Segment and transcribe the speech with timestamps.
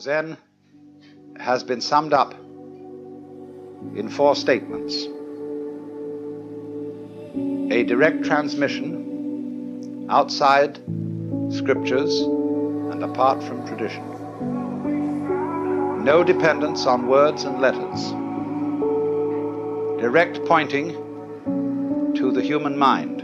[0.00, 0.36] Zen
[1.38, 2.32] has been summed up
[3.94, 5.06] in four statements.
[7.72, 10.78] A direct transmission outside
[11.50, 14.02] scriptures and apart from tradition,
[16.02, 18.10] no dependence on words and letters,
[20.00, 20.92] direct pointing
[22.16, 23.20] to the human mind,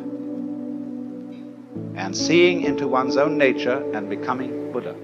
[1.96, 4.94] and seeing into one's own nature and becoming Buddha.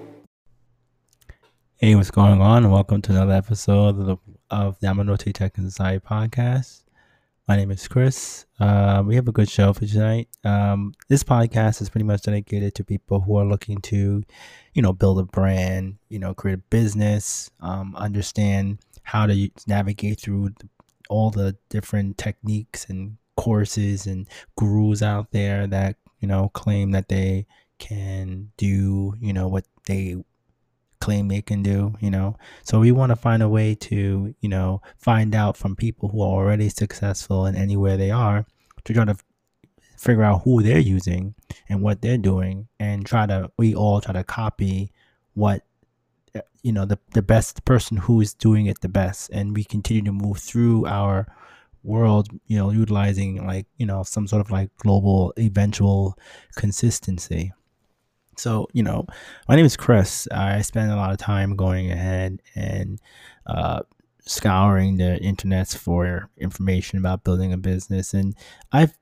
[1.85, 2.63] Hey, what's going on?
[2.63, 4.17] And Welcome to another episode of the,
[4.53, 6.85] of the Yamanote Tech and Society podcast.
[7.49, 8.47] My name is Chris.
[8.61, 10.29] Uh, we have a good show for tonight.
[10.45, 14.23] Um, this podcast is pretty much dedicated to people who are looking to,
[14.75, 20.21] you know, build a brand, you know, create a business, um, understand how to navigate
[20.21, 20.69] through the,
[21.11, 27.09] all the different techniques and courses and gurus out there that you know claim that
[27.09, 27.45] they
[27.81, 30.23] can do, you know, what they
[31.03, 32.37] claim they can do, you know.
[32.63, 36.23] So we want to find a way to, you know, find out from people who
[36.23, 38.47] are already successful in anywhere they are
[38.85, 39.17] to try to
[39.99, 41.35] figure out who they're using
[41.69, 44.93] and what they're doing and try to we all try to copy
[45.35, 45.63] what
[46.35, 49.63] uh, you know the the best person who is doing it the best and we
[49.63, 51.27] continue to move through our
[51.85, 56.19] world you know utilizing like you know some sort of like global eventual
[56.57, 57.53] consistency
[58.37, 59.07] so, you know,
[59.49, 60.27] my name is Chris.
[60.31, 63.01] I spend a lot of time going ahead and
[63.47, 63.81] uh,
[64.21, 68.15] scouring the internets for information about building a business.
[68.15, 68.35] And
[68.73, 68.97] I've,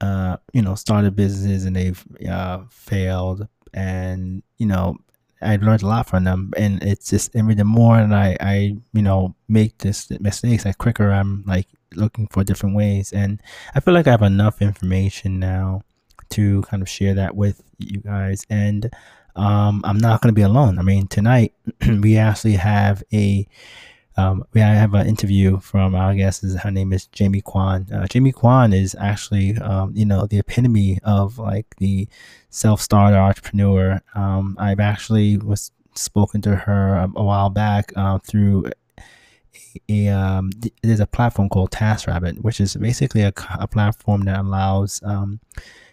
[0.00, 3.46] uh, you know, started businesses and they've uh, failed.
[3.74, 4.96] And, you know,
[5.40, 6.52] I learned a lot from them.
[6.56, 10.74] And it's just every the more and I, I, you know, make this mistakes, the
[10.74, 13.12] quicker I'm like looking for different ways.
[13.12, 13.40] And
[13.74, 15.82] I feel like I have enough information now
[16.32, 18.44] to kind of share that with you guys.
[18.50, 18.90] And
[19.36, 20.78] um, I'm not going to be alone.
[20.78, 21.54] I mean, tonight
[22.00, 23.46] we actually have a
[24.16, 26.44] um, we have an interview from our guest.
[26.44, 27.86] Her name is Jamie Kwan.
[27.90, 32.06] Uh, Jamie Kwan is actually, um, you know, the epitome of like the
[32.50, 34.02] self-starter entrepreneur.
[34.14, 38.66] Um, I've actually was spoken to her a, a while back uh, through
[39.88, 40.50] a, um,
[40.82, 45.40] there's a platform called TaskRabbit, which is basically a, a platform that allows um,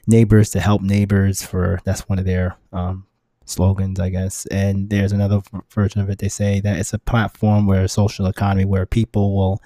[0.09, 3.05] neighbors to help neighbors for that's one of their um,
[3.45, 4.45] slogans, I guess.
[4.47, 6.19] And there's another version of it.
[6.19, 9.61] They say that it's a platform where a social economy where people will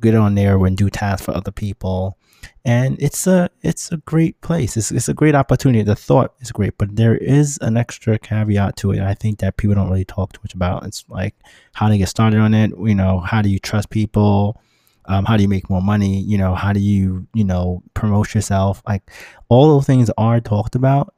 [0.00, 2.16] get on there and do tasks for other people.
[2.64, 4.76] And it's a it's a great place.
[4.76, 5.82] It's, it's a great opportunity.
[5.82, 9.00] The thought is great, but there is an extra caveat to it.
[9.00, 10.86] I think that people don't really talk too much about.
[10.86, 11.34] It's like
[11.74, 12.70] how to get started on it.
[12.70, 14.60] You know, how do you trust people?
[15.06, 16.20] Um, how do you make more money?
[16.20, 18.82] You know how do you you know promote yourself?
[18.86, 19.10] Like
[19.48, 21.14] all those things are talked about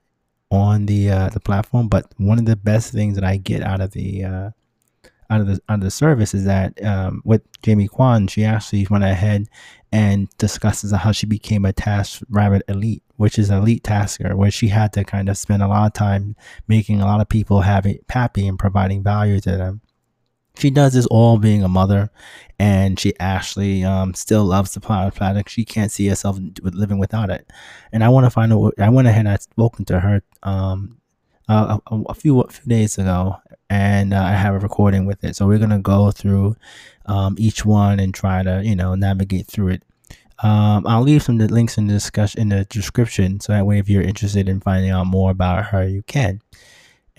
[0.51, 3.81] on the uh, the platform but one of the best things that i get out
[3.81, 4.51] of the uh,
[5.33, 8.87] out of the out of the service is that um, with Jamie Kwan, she actually
[8.91, 9.49] went ahead
[9.91, 14.69] and discusses how she became a Task Rabbit Elite, which is elite tasker, where she
[14.69, 16.37] had to kind of spend a lot of time
[16.69, 19.81] making a lot of people happy, happy and providing value to them
[20.57, 22.11] she does this all being a mother
[22.59, 25.51] and she actually um, still loves the product.
[25.51, 27.51] She can't see herself living without it.
[27.93, 30.99] And I want to find out, I went ahead and I spoken to her um,
[31.49, 33.37] a, a, few, a few days ago
[33.69, 35.35] and uh, I have a recording with it.
[35.35, 36.57] So we're going to go through
[37.07, 39.83] um, each one and try to, you know, navigate through it.
[40.43, 43.89] Um, I'll leave some links in the discussion in the description, so that way, if
[43.89, 46.41] you're interested in finding out more about her, you can.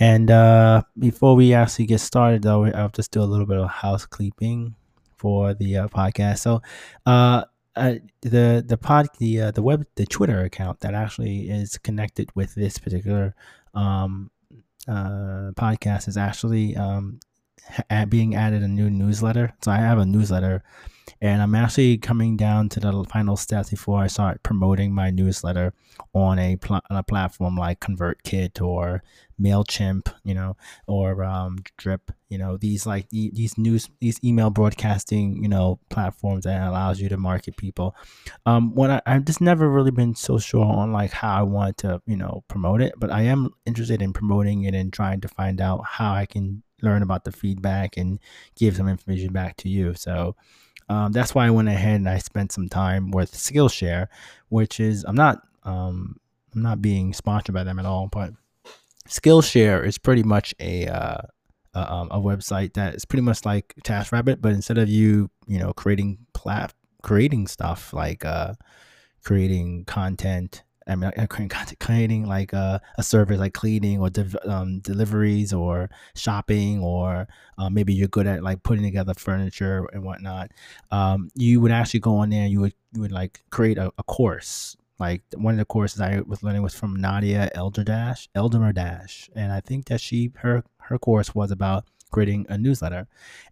[0.04, 3.70] And uh, before we actually get started, though, I'll just do a little bit of
[3.70, 4.76] housekeeping
[5.16, 6.40] for the uh, podcast.
[6.40, 6.62] So,
[7.06, 7.46] uh,
[7.78, 12.28] uh, the the pod the uh, the web the Twitter account that actually is connected
[12.36, 13.34] with this particular
[13.76, 14.30] um,
[14.90, 17.22] uh, podcast is actually um,
[17.90, 19.54] ha- being added a new newsletter.
[19.64, 20.66] So I have a newsletter
[21.24, 25.74] and I'm actually coming down to the final steps before I start promoting my newsletter
[26.14, 29.02] on a, pl- on a platform like ConvertKit or
[29.42, 34.50] Mailchimp, you know, or um, Drip, you know, these like e- these news, these email
[34.50, 37.96] broadcasting, you know, platforms that allows you to market people.
[38.46, 41.78] Um, when I, I've just never really been so sure on like how I want
[41.78, 45.30] to, you know, promote it, but I am interested in promoting it and trying to
[45.30, 48.20] find out how I can learn about the feedback and
[48.58, 49.94] give some information back to you.
[49.94, 50.36] So,
[50.90, 54.08] um, that's why I went ahead and I spent some time with Skillshare,
[54.50, 56.18] which is I'm not um,
[56.54, 58.34] I'm not being sponsored by them at all, but
[59.08, 61.22] Skillshare is pretty much a uh,
[61.74, 65.60] a, um, a website that is pretty much like TaskRabbit, but instead of you you
[65.60, 68.54] know creating plat creating stuff like uh,
[69.24, 71.12] creating content I mean,
[71.80, 74.10] creating like a, a service like cleaning or
[74.46, 77.28] um, deliveries or shopping, or
[77.58, 80.52] uh, maybe you're good at like putting together furniture and whatnot.
[80.92, 82.44] Um, you would actually go on there.
[82.44, 84.76] And you would you would like create a, a course.
[85.00, 89.60] Like one of the courses I was learning was from Nadia Elderdash, Elderdash, and I
[89.60, 93.08] think that she her her course was about creating a newsletter,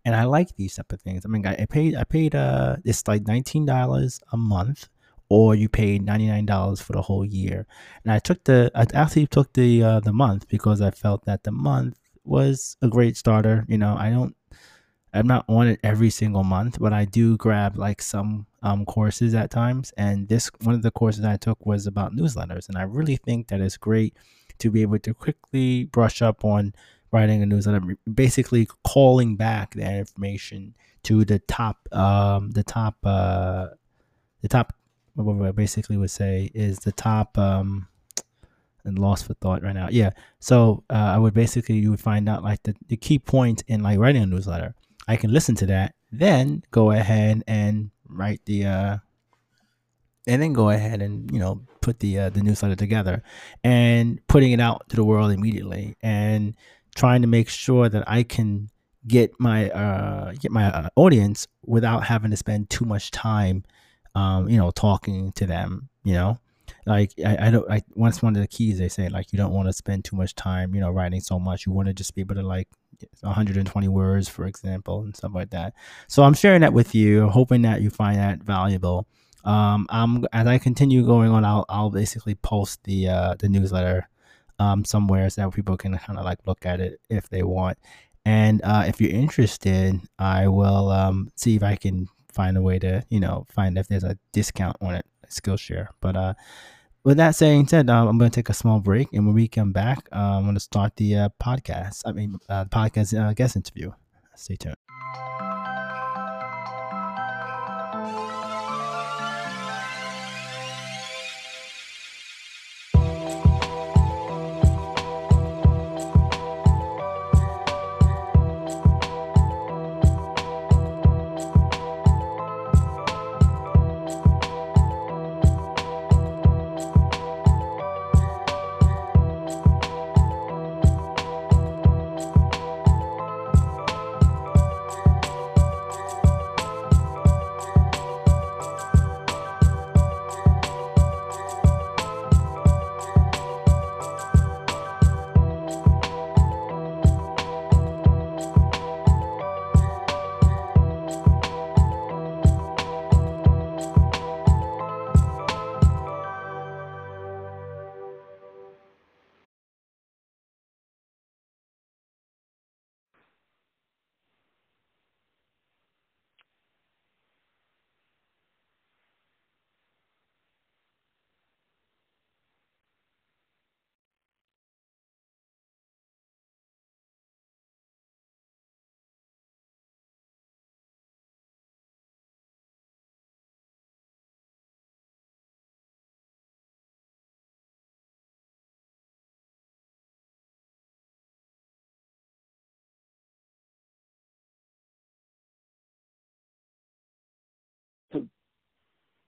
[0.06, 1.25] and I like these type of things.
[1.25, 4.88] I mean, I, I paid I paid uh it's like nineteen dollars a month
[5.31, 7.66] or you paid $99 for the whole year.
[8.04, 11.45] And I took the I actually took the uh, the month because I felt that
[11.45, 13.66] the month was a great starter.
[13.69, 14.36] You know, I don't
[15.13, 19.33] I'm not on it every single month, but I do grab like some um, courses
[19.33, 19.94] at times.
[19.95, 23.48] And this one of the courses I took was about newsletters, and I really think
[23.48, 24.18] that it's great
[24.60, 26.74] to be able to quickly brush up on
[27.13, 27.81] writing a newsletter,
[28.13, 33.68] basically calling back that information to the top um, the top uh,
[34.42, 34.74] the top
[35.16, 37.88] what I basically would say is the top um
[38.84, 39.90] and lost for thought right now.
[39.92, 40.12] Yeah.
[40.40, 43.84] So uh, I would basically you would find out like the, the key points in
[43.84, 44.74] like writing a newsletter.
[45.08, 48.98] I can listen to that, then go ahead and write the uh
[50.28, 53.24] and then go ahead and you know put the uh, the newsletter together
[53.63, 56.56] and putting it out to the world immediately and
[56.96, 58.69] trying to make sure that I can
[59.08, 63.63] get my uh get my uh, audience without having to spend too much time
[64.16, 66.40] um, you know, talking to them, you know,
[66.86, 69.54] like I, I don't, I, once one of the keys they say, like, you don't
[69.54, 71.66] want to spend too much time, you know, writing so much.
[71.66, 72.68] You want to just be able to like
[73.22, 75.74] 120 words, for example, and stuff like that.
[76.08, 79.08] So I'm sharing that with you, hoping that you find that valuable.
[79.44, 84.08] Um, I'm, as I continue going on, I'll, I'll basically post the, uh, the newsletter,
[84.60, 87.78] um, somewhere so that people can kind of like look at it if they want.
[88.24, 92.80] And, uh, if you're interested, I will, um, see if I can find a way
[92.80, 95.88] to you know find if there's a discount on it skillshare.
[96.01, 96.33] But uh
[97.04, 99.48] with that saying said um, i'm going to take a small break and when we
[99.48, 103.33] come back uh, i'm going to start the uh, podcast i mean uh, podcast uh,
[103.33, 103.92] guest interview.
[104.36, 104.75] Stay tuned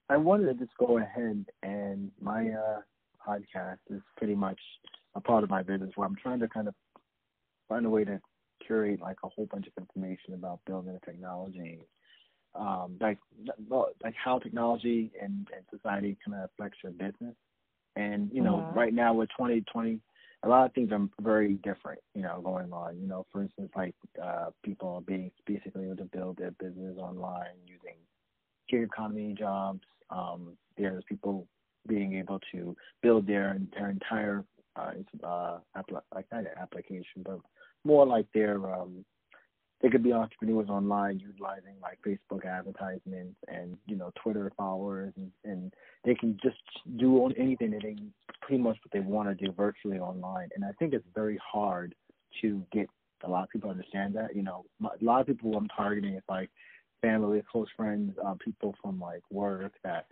[0.09, 2.81] I wanted to just go ahead and my uh,
[3.25, 4.59] podcast is pretty much
[5.15, 6.75] a part of my business where I'm trying to kind of
[7.69, 8.19] find a way to
[8.65, 11.79] curate like a whole bunch of information about building a technology,
[12.55, 13.17] um, like
[13.69, 17.35] like how technology and, and society kind of affects your business.
[17.95, 18.77] And you know, mm-hmm.
[18.77, 19.99] right now with 2020,
[20.43, 21.99] a lot of things are very different.
[22.15, 22.99] You know, going on.
[22.99, 26.97] You know, for instance, like uh, people are being basically able to build their business
[26.97, 27.97] online using
[28.69, 31.47] gig economy jobs, um, there's people
[31.87, 34.43] being able to build their their entire
[34.75, 34.91] uh,
[35.23, 35.57] uh,
[36.13, 37.39] like not application, but
[37.83, 39.05] more like their um,
[39.81, 45.31] they could be entrepreneurs online utilizing like Facebook advertisements and you know Twitter followers, and,
[45.43, 45.73] and
[46.05, 46.57] they can just
[46.97, 47.97] do anything that they
[48.41, 50.49] pretty much what they want to do virtually online.
[50.55, 51.93] And I think it's very hard
[52.41, 52.89] to get
[53.25, 54.35] a lot of people understand that.
[54.35, 56.49] You know, a lot of people I'm targeting is like
[57.03, 60.07] family, close friends, uh, people from like work that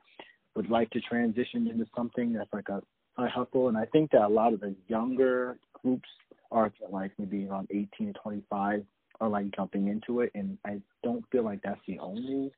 [0.55, 2.81] would like to transition into something that's like a
[3.17, 3.69] high hustle.
[3.69, 6.09] And I think that a lot of the younger groups
[6.51, 8.83] are like maybe around 18 to 25
[9.21, 10.31] are like jumping into it.
[10.35, 12.51] And I don't feel like that's the only,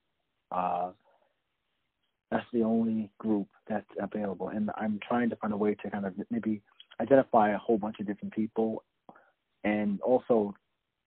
[0.52, 0.92] uh,
[2.32, 6.04] that's the only group that's available, and I'm trying to find a way to kind
[6.04, 6.64] of maybe
[7.00, 8.84] identify a whole bunch of different people,
[9.64, 10.56] and also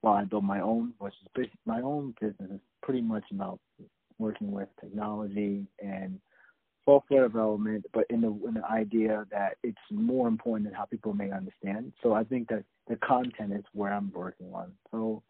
[0.06, 3.58] while I build my own, which is my own business is pretty much about
[4.20, 6.20] working with technology and
[6.84, 11.12] software development, but in the in the idea that it's more important than how people
[11.12, 11.92] may understand.
[12.04, 14.70] So I think that the content is where I'm working on.
[14.92, 15.24] So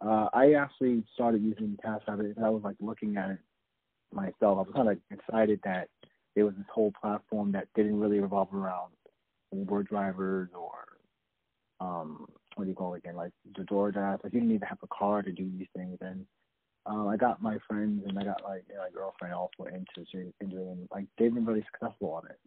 [0.00, 3.38] uh, I actually started using TaskRabbit I was like looking at it
[4.10, 4.56] myself.
[4.56, 5.88] I was kind of excited that
[6.34, 8.92] there was this whole platform that didn't really revolve around
[9.52, 14.24] Uber drivers or um what do you call it again, like the DoorDash.
[14.24, 16.26] Like you didn't even have a car to do these things and
[16.86, 20.56] um, I got my friends and I got like you my girlfriend also into into
[20.56, 22.38] doing like they've been really successful on it.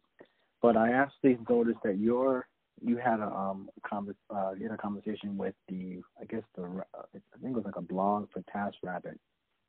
[0.61, 2.47] But I actually noticed that your
[2.83, 6.63] you had a um convers uh you had a conversation with the I guess the
[6.63, 9.17] uh, I think it was like a blog for TaskRabbit.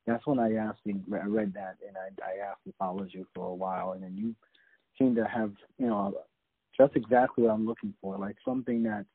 [0.06, 3.54] That's when I actually I read that and I I actually followed you for a
[3.54, 4.34] while and then you
[4.98, 6.14] seem to have you know
[6.78, 9.06] just exactly what I'm looking for like something that's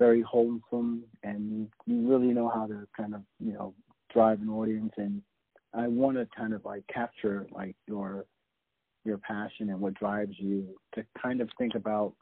[0.00, 3.72] very wholesome and you really know how to kind of you know
[4.12, 4.92] drive an audience.
[4.96, 5.22] And
[5.72, 8.24] I want to kind of like capture like your
[9.04, 12.14] your passion and what drives you to kind of think about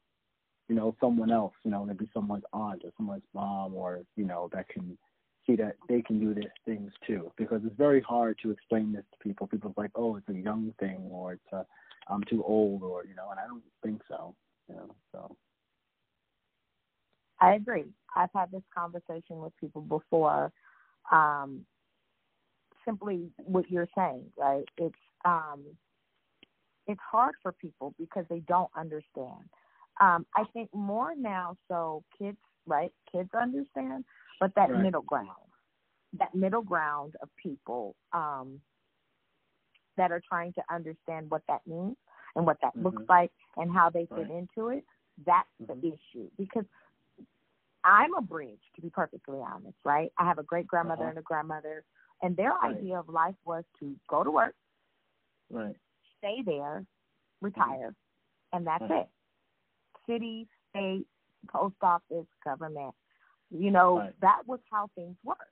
[0.69, 4.51] you know someone else you know maybe someone's aunt or someone's mom or you know
[4.53, 4.99] that can
[5.47, 7.33] see that they can do these things too.
[7.39, 9.47] Because it's very hard to explain this to people.
[9.47, 11.65] People's like oh it's a young thing or it's a
[12.11, 14.35] i'm too old or you know and i don't think so
[14.69, 15.37] you know so
[17.40, 20.52] i agree i've had this conversation with people before
[21.12, 21.64] um
[22.88, 24.64] simply what you're saying, right?
[24.76, 25.62] It's um,
[26.87, 29.45] it's hard for people because they don't understand.
[30.00, 32.92] Um, I think more now, so kids, right?
[33.12, 34.04] Kids understand,
[34.40, 34.83] but that right.
[34.83, 35.28] middle ground,
[36.18, 38.61] that middle ground of people um,
[39.97, 41.97] that are trying to understand what that means
[42.37, 42.85] and what that mm-hmm.
[42.85, 44.30] looks like and how they fit right.
[44.30, 44.85] into it.
[45.26, 45.80] That's mm-hmm.
[45.80, 46.64] the issue because
[47.88, 50.12] I'm a bridge, to be perfectly honest, right?
[50.18, 51.11] I have a great grandmother uh-huh.
[51.11, 51.85] and a grandmother
[52.23, 52.76] and their right.
[52.76, 54.54] idea of life was to go to work,
[55.50, 55.76] right,
[56.18, 56.85] stay there,
[57.40, 57.95] retire,
[58.52, 59.00] and that's right.
[59.02, 59.09] it.
[60.09, 61.07] City, state,
[61.50, 62.95] post office, government.
[63.50, 64.12] You know, right.
[64.21, 65.42] that was how things worked.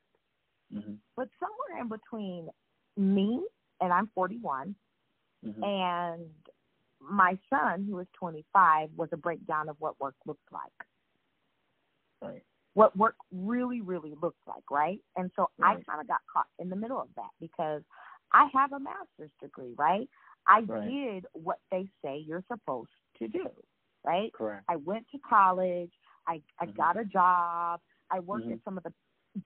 [0.75, 0.95] Mm-hmm.
[1.17, 2.49] But somewhere in between
[2.97, 3.41] me,
[3.81, 4.75] and I'm 41,
[5.47, 5.63] mm-hmm.
[5.63, 6.27] and
[7.01, 10.63] my son, who is 25, was a breakdown of what work looks like.
[12.23, 12.43] Right
[12.77, 14.99] what work really, really looks like, right?
[15.17, 15.79] And so right.
[15.79, 17.81] I kind of got caught in the middle of that because
[18.35, 20.07] I have a master's degree, right?
[20.47, 20.87] I right.
[20.87, 23.49] did what they say you're supposed to do,
[24.05, 24.31] right?
[24.35, 24.65] Correct.
[24.69, 25.91] I went to college.
[26.29, 26.77] I I mm-hmm.
[26.77, 27.81] got a job.
[28.11, 28.53] I worked mm-hmm.
[28.53, 28.93] at some of the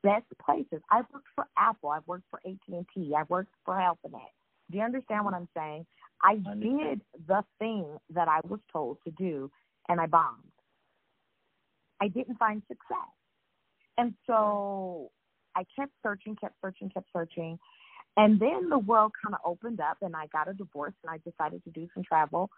[0.03, 0.83] best places.
[0.91, 1.91] I worked for Apple.
[1.91, 3.15] I worked for AT and T.
[3.17, 4.33] I worked for HealthNet.
[4.73, 5.87] Do you understand what I'm saying?
[6.21, 9.53] I, I did the thing that I was told to do,
[9.89, 10.50] and I bombed.
[12.00, 13.11] I didn't find success.
[13.99, 15.11] And so
[15.54, 17.59] I kept searching, kept searching, kept searching.
[18.16, 21.19] And then the world kind of opened up and I got a divorce and I
[21.28, 22.50] decided to do some travel.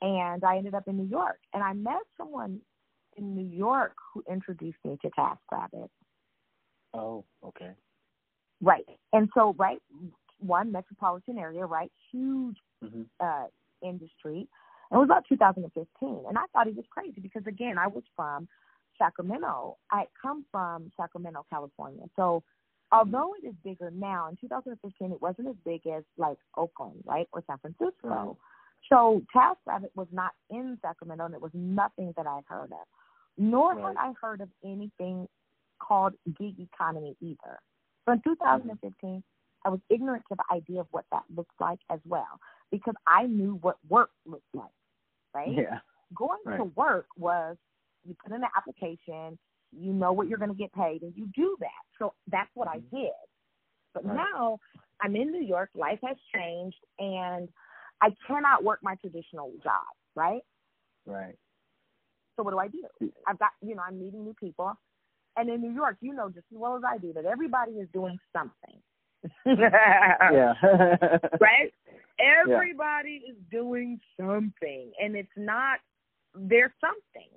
[0.00, 1.38] And I ended up in New York.
[1.54, 2.60] And I met someone
[3.16, 5.88] in New York who introduced me to TaskRabbit.
[6.94, 7.70] Oh, okay.
[8.60, 8.84] Right.
[9.12, 9.78] And so, right,
[10.38, 13.02] one metropolitan area, right, huge mm-hmm.
[13.20, 13.46] uh,
[13.82, 14.48] industry.
[14.90, 16.24] And it was about 2015.
[16.28, 18.48] And I thought he was crazy because, again, I was from
[18.98, 19.78] Sacramento.
[19.90, 22.04] I come from Sacramento, California.
[22.16, 22.42] So
[22.90, 27.28] although it is bigger now, in 2015 it wasn't as big as like Oakland, right,
[27.32, 27.92] or San Francisco.
[28.02, 28.36] Right.
[28.88, 32.86] So TaskRabbit was not in Sacramento, and it was nothing that I'd heard of.
[33.38, 33.96] Nor right.
[33.96, 35.28] had I heard of anything
[35.78, 37.58] called gig economy either.
[38.04, 39.18] So in 2015, mm-hmm.
[39.64, 43.26] I was ignorant to the idea of what that looks like as well, because I
[43.26, 44.66] knew what work looked like,
[45.34, 45.52] right?
[45.52, 45.78] Yeah.
[46.14, 46.56] Going right.
[46.58, 47.56] to work was
[48.04, 49.38] you put in an application,
[49.72, 51.68] you know what you're going to get paid, and you do that.
[51.98, 52.96] So that's what I mm-hmm.
[52.96, 53.12] did.
[53.94, 54.16] But right.
[54.16, 54.58] now
[55.00, 57.48] I'm in New York, life has changed, and
[58.00, 60.42] I cannot work my traditional job, right?
[61.06, 61.36] Right.
[62.36, 63.12] So what do I do?
[63.26, 64.72] I've got, you know, I'm meeting new people.
[65.36, 67.88] And in New York, you know just as well as I do that everybody is
[67.92, 68.80] doing something.
[69.46, 70.52] yeah.
[71.40, 71.72] right?
[72.18, 73.32] Everybody yeah.
[73.32, 74.92] is doing something.
[75.00, 75.78] And it's not,
[76.34, 77.30] there's something.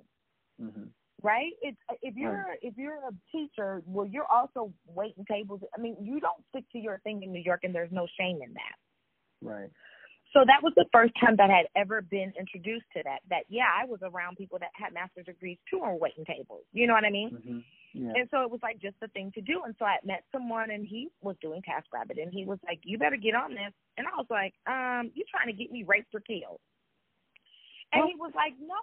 [0.62, 0.84] Mm-hmm.
[1.22, 1.52] Right?
[1.62, 2.58] It's if you're right.
[2.62, 5.60] if you're a teacher, well, you're also waiting tables.
[5.76, 8.40] I mean, you don't stick to your thing in New York, and there's no shame
[8.42, 8.76] in that.
[9.42, 9.70] Right.
[10.32, 13.20] So that was the first time that I had ever been introduced to that.
[13.30, 16.64] That yeah, I was around people that had master's degrees too on waiting tables.
[16.72, 17.30] You know what I mean?
[17.30, 17.58] Mm-hmm.
[17.96, 18.12] Yeah.
[18.14, 19.62] And so it was like just the thing to do.
[19.64, 22.98] And so I met someone and he was doing TaskRabbit and he was like, You
[22.98, 26.14] better get on this and I was like, Um, you trying to get me raped
[26.14, 26.60] or killed.
[27.92, 28.76] And he was like, No.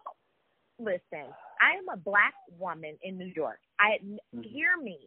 [0.79, 1.29] Listen,
[1.61, 3.59] I am a black woman in New York.
[3.79, 4.41] I mm-hmm.
[4.41, 4.97] hear me.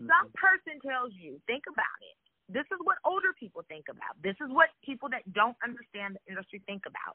[0.00, 0.08] Mm-hmm.
[0.08, 2.16] Some person tells you, think about it.
[2.52, 4.18] This is what older people think about.
[4.22, 7.14] This is what people that don't understand the industry think about.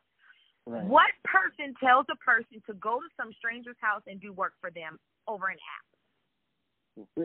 [0.66, 0.86] Right.
[0.86, 4.72] What person tells a person to go to some stranger's house and do work for
[4.72, 5.86] them over an app?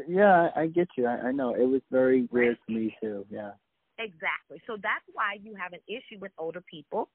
[0.09, 1.06] Yeah, I get you.
[1.06, 3.25] I, I know it was very weird to me too.
[3.30, 3.52] Yeah.
[3.99, 4.61] Exactly.
[4.66, 7.09] So that's why you have an issue with older people,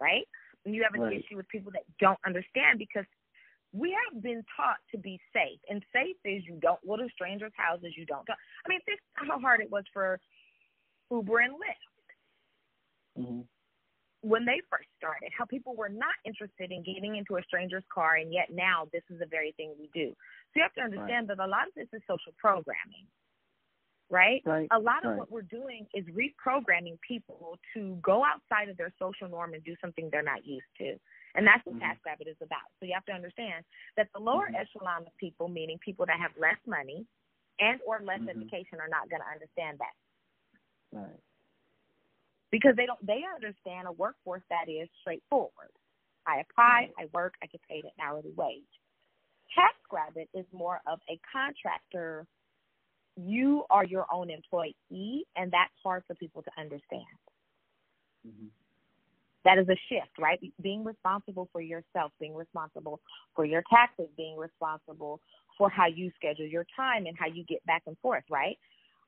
[0.00, 0.26] right?
[0.64, 1.16] And you have an right.
[1.16, 3.04] issue with people that don't understand because
[3.72, 7.52] we have been taught to be safe, and safe is you don't go to strangers'
[7.56, 8.26] houses, you don't.
[8.26, 10.20] Go, I mean, think how hard it was for
[11.10, 13.40] Uber and Lyft mm-hmm.
[14.20, 15.30] when they first started.
[15.36, 19.02] How people were not interested in getting into a stranger's car, and yet now this
[19.10, 20.12] is the very thing we do.
[20.52, 21.38] So you have to understand right.
[21.38, 23.08] that a lot of this is social programming
[24.12, 24.42] right?
[24.44, 24.68] right?
[24.70, 25.18] A lot of right.
[25.18, 29.74] what we're doing is reprogramming people to go outside of their social norm and do
[29.80, 30.94] something they're not used to.
[31.34, 31.88] And that's what mm-hmm.
[31.88, 32.68] TaskRabbit is about.
[32.78, 33.64] So you have to understand
[33.96, 34.60] that the lower mm-hmm.
[34.60, 37.06] echelon of people, meaning people that have less money
[37.58, 38.36] and or less mm-hmm.
[38.36, 39.96] education, are not going to understand that.
[40.92, 41.22] Right.
[42.50, 45.72] Because they don't they understand a workforce that is straightforward.
[46.26, 48.68] I apply, I work, I get paid an hourly wage.
[49.56, 52.26] TaskRabbit is more of a contractor
[53.16, 54.74] you are your own employee,
[55.36, 57.04] and that's hard for people to understand.
[58.26, 58.46] Mm-hmm.
[59.44, 60.38] That is a shift, right?
[60.62, 63.00] Being responsible for yourself, being responsible
[63.34, 65.20] for your taxes, being responsible
[65.58, 68.56] for how you schedule your time and how you get back and forth, right?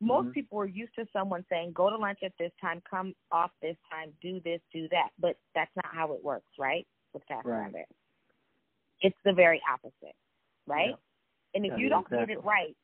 [0.01, 0.33] Most mm-hmm.
[0.33, 3.77] people are used to someone saying, go to lunch at this time, come off this
[3.91, 5.11] time, do this, do that.
[5.21, 6.87] But that's not how it works, right?
[7.13, 7.73] With Task right.
[9.01, 10.17] It's the very opposite,
[10.67, 10.91] right?
[10.91, 10.97] Yeah.
[11.55, 12.35] And if you don't exactly.
[12.35, 12.77] get it right,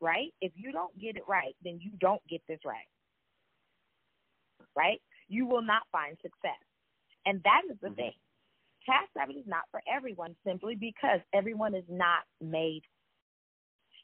[0.00, 0.32] right?
[0.40, 2.88] If you don't get it right, then you don't get this right.
[4.76, 5.00] Right?
[5.28, 6.62] You will not find success.
[7.26, 7.96] And that is the mm-hmm.
[7.96, 8.12] thing.
[8.88, 12.82] TaskRabbit is not for everyone simply because everyone is not made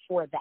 [0.09, 0.41] for that.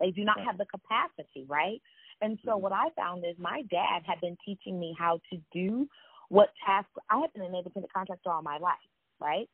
[0.00, 1.80] They do not have the capacity, right?
[2.20, 2.62] And so mm-hmm.
[2.62, 5.86] what I found is my dad had been teaching me how to do
[6.28, 8.78] what task I have been an independent contractor all my life,
[9.20, 9.48] right?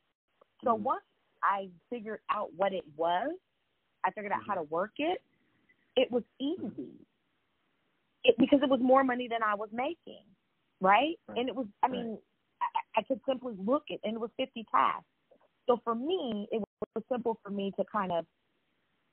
[0.63, 0.83] So mm-hmm.
[0.83, 1.03] once
[1.43, 3.31] I figured out what it was,
[4.05, 4.63] I figured out how mm-hmm.
[4.63, 5.21] to work it.
[5.95, 6.61] It was easy.
[6.61, 7.03] Mm-hmm.
[8.23, 10.23] It, because it was more money than I was making,
[10.81, 11.15] right?
[11.27, 11.37] right.
[11.37, 12.19] And it was, I mean, right.
[12.95, 15.05] I, I could simply look at, and it was 50 tasks.
[15.67, 16.61] So for me, it
[16.95, 18.25] was simple for me to kind of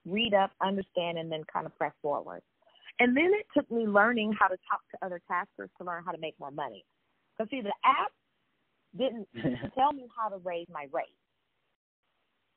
[0.07, 2.41] read up, understand, and then kind of press forward.
[2.99, 6.13] And then it took me learning how to talk to other taskers to learn how
[6.13, 6.85] to make more money.
[7.37, 8.13] Because see, the app
[8.97, 9.29] didn't
[9.75, 11.15] tell me how to raise my rate.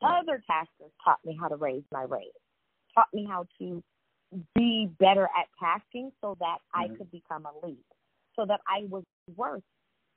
[0.01, 2.31] Other taskers taught me how to raise my rate,
[2.95, 3.83] taught me how to
[4.55, 6.93] be better at tasking so that mm-hmm.
[6.93, 7.83] I could become a lead,
[8.35, 9.03] so that I was
[9.35, 9.63] worth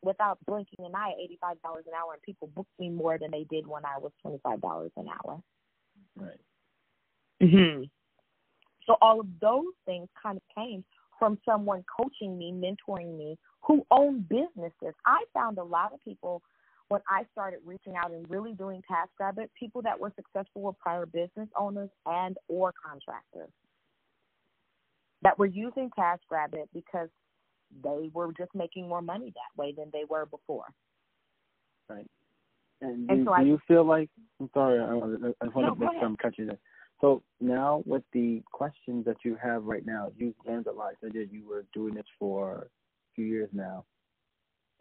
[0.03, 1.13] without blinking an eye
[1.45, 4.91] $85 an hour and people booked me more than they did when I was $25
[4.97, 5.41] an hour.
[6.17, 6.41] Right.
[7.41, 7.89] Mhm.
[8.85, 10.85] So all of those things kind of came
[11.19, 14.95] from someone coaching me, mentoring me, who owned businesses.
[15.07, 16.43] I found a lot of people
[16.93, 21.07] when I started reaching out and really doing TaskRabbit, people that were successful were prior
[21.07, 23.49] business owners and or contractors
[25.23, 27.09] that were using TaskRabbit because
[27.83, 30.67] they were just making more money that way than they were before.
[31.89, 32.07] Right.
[32.83, 35.75] And, and do, so do I, you feel like I'm sorry, I, I want no,
[35.75, 36.59] to make sure I'm catching this.
[37.01, 40.93] So now with the questions that you have right now, you've learned a lot.
[41.01, 43.87] You said you were doing this for a few years now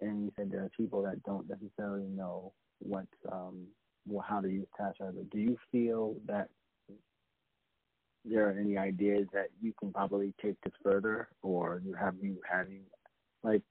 [0.01, 3.67] and you said there are people that don't necessarily know what um
[4.27, 5.29] how to use TaskRabbit.
[5.31, 6.49] Do you feel that
[8.25, 12.37] there are any ideas that you can probably take this further, or you have you
[12.49, 12.81] having
[13.43, 13.61] like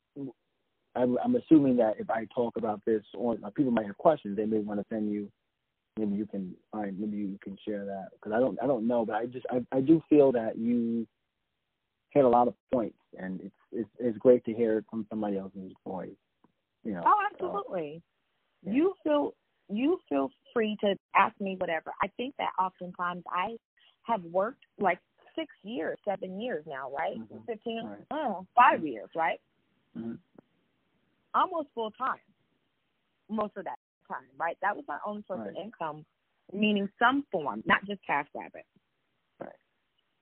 [0.97, 4.47] I'm, I'm assuming that if I talk about this, or people might have questions, they
[4.47, 5.31] may want to send you.
[5.97, 6.99] Maybe you can find.
[6.99, 8.59] Maybe you can share that because I don't.
[8.63, 9.47] I don't know, but I just.
[9.51, 9.65] I.
[9.77, 11.07] I do feel that you
[12.11, 15.39] hit a lot of points, and it's it's, it's great to hear it from somebody
[15.39, 16.11] else's voice.
[16.85, 18.03] You know, oh, absolutely.
[18.65, 18.77] So, yeah.
[18.77, 19.35] You feel
[19.69, 21.93] you feel free to ask me whatever.
[22.03, 23.57] I think that oftentimes I
[24.03, 24.99] have worked like
[25.37, 27.19] six years, seven years now, right?
[27.19, 27.45] Mm-hmm.
[27.47, 27.99] Fifteen, right.
[28.11, 29.41] Oh, five years, right?
[29.97, 30.15] Mm-hmm.
[31.35, 32.19] Almost full time.
[33.29, 34.57] Most of that time, right?
[34.63, 35.51] That was my only source right.
[35.51, 36.05] of income,
[36.53, 38.55] meaning some form, not just TaskRabbit.
[38.55, 38.65] Right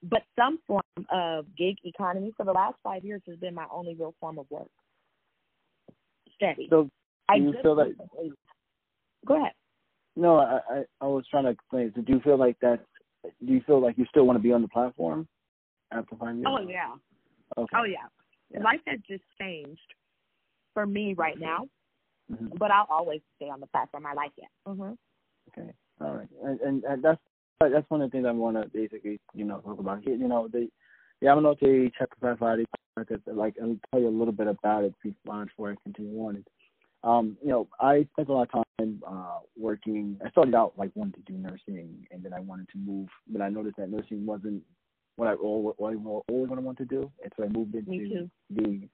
[0.03, 3.95] but some form of gig economy for the last five years has been my only
[3.95, 4.69] real form of work.
[6.35, 6.69] steady.
[6.71, 6.89] So
[7.29, 7.95] I you feel that?
[9.27, 9.53] Go ahead.
[10.17, 11.93] No, I, I I was trying to explain.
[11.95, 12.81] So do you feel like that?
[13.25, 15.29] Do you feel like you still want to be on the platform
[15.91, 16.47] after five years?
[16.49, 16.95] Oh yeah.
[17.57, 17.77] Okay.
[17.77, 18.07] Oh yeah.
[18.51, 18.63] Yeah.
[18.63, 19.81] Life has just changed
[20.75, 21.67] for me right now,
[22.31, 22.57] Mhm.
[22.59, 24.07] but I'll always stay on the platform.
[24.07, 24.49] I like it.
[24.67, 24.93] Mm-hmm.
[25.49, 25.73] Okay.
[26.01, 26.29] All right.
[26.45, 27.21] And, and, and that's
[27.61, 30.07] that's one of the things I want to basically you know talk about.
[30.07, 30.69] You know the
[31.23, 32.37] Yamanote Chakra
[33.27, 36.45] like I'll tell you a little bit about it before I continue on.
[37.05, 40.19] Um, you know, I spent a lot of time uh, working.
[40.25, 43.41] I started out like wanting to do nursing, and then I wanted to move, but
[43.41, 44.63] I noticed that nursing wasn't
[45.17, 47.75] what I always, what I always going to want to do, and so I moved
[47.75, 48.89] into the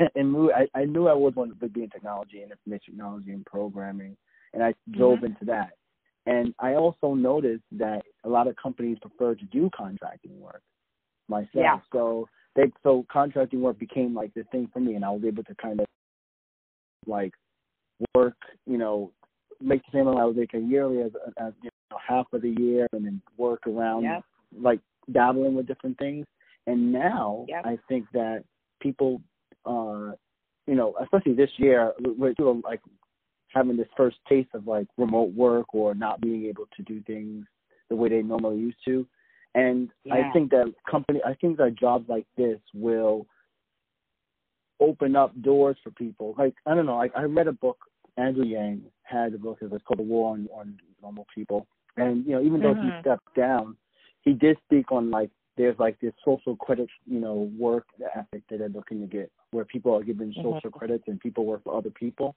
[0.14, 0.54] and moved.
[0.54, 4.16] I, I knew I always wanted to be in technology and information technology and programming,
[4.54, 5.26] and I drove Mhm.
[5.26, 5.72] into that.
[6.26, 10.62] And I also noticed that a lot of companies prefer to do contracting work
[11.28, 11.48] myself.
[11.54, 11.78] Yeah.
[11.92, 15.42] So they so contracting work became like the thing for me, and I was able
[15.44, 15.86] to kind of
[17.06, 17.32] like
[18.14, 19.12] work, you know,
[19.60, 22.54] make the same amount I was making yearly as, as you know, half of the
[22.58, 24.24] year, and then work around Yep.
[24.60, 24.80] like
[25.10, 26.26] dabbling with different things.
[26.66, 27.66] And now Yep.
[27.66, 28.44] I think that
[28.80, 29.20] people,
[29.64, 30.12] uh,
[30.66, 32.80] you know, especially this year, we're doing like
[33.54, 37.46] having this first taste of like remote work or not being able to do things
[37.88, 39.06] the way they normally used to.
[39.54, 43.26] And I think that company, I think that jobs like this will
[44.80, 46.34] open up doors for people.
[46.38, 47.78] Like I don't know, like I read a book.
[48.16, 49.58] Andrew Yang had a book.
[49.62, 51.66] It was called The War on, on Normal People.
[51.96, 53.00] And you know, even though he Mhm.
[53.00, 53.76] stepped down,
[54.22, 58.58] he did speak on like there's like this social credit, you know, work ethic that
[58.58, 60.42] they're looking to get, where people are given Mhm.
[60.42, 62.34] social credits and people work for other people.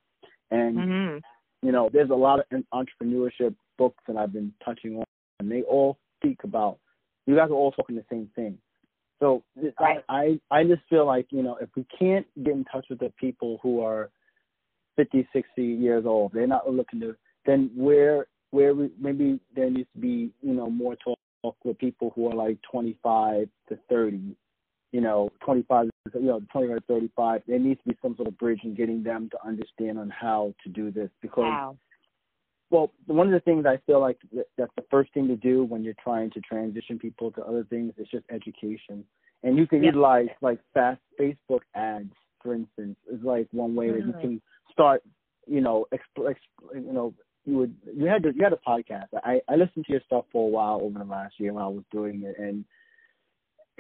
[0.52, 1.18] And Mm-hmm.
[1.62, 5.06] you know, there's a lot of entrepreneurship books that I've been touching on,
[5.40, 6.80] and they all speak about.
[7.26, 8.58] You guys are all talking the same thing.
[9.20, 9.44] So
[9.80, 10.04] Right.
[10.10, 13.00] I, I, I just feel like you know, if we can't get in touch with
[13.00, 14.12] the people who are
[14.98, 17.16] 50, 60 years old, they're not looking to.
[17.46, 22.12] Then where, where we, maybe there needs to be, you know, more talk with people
[22.16, 24.36] who are like 25 to 30.
[24.92, 27.42] You know, 25, you know, 25 to 35.
[27.48, 30.54] There needs to be some sort of bridge in getting them to understand on how
[30.64, 31.78] to do this because Wow.
[32.72, 34.18] well, one of the things I feel like
[34.58, 37.94] that's the first thing to do when you're trying to transition people to other things
[37.98, 39.06] is just education.
[39.44, 39.94] And you can Yep.
[39.94, 44.22] utilize like fast Facebook ads, for instance, is like one way that you Mhm.
[44.22, 44.42] can
[44.72, 45.04] start.
[45.48, 47.14] You know, exp- exp- you know,
[47.46, 49.10] you would you had to, you had a podcast.
[49.24, 51.68] I I listened to your stuff for a while over the last year when I
[51.68, 52.66] was doing it, and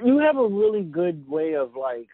[0.04, 2.08] you have a really good way of like.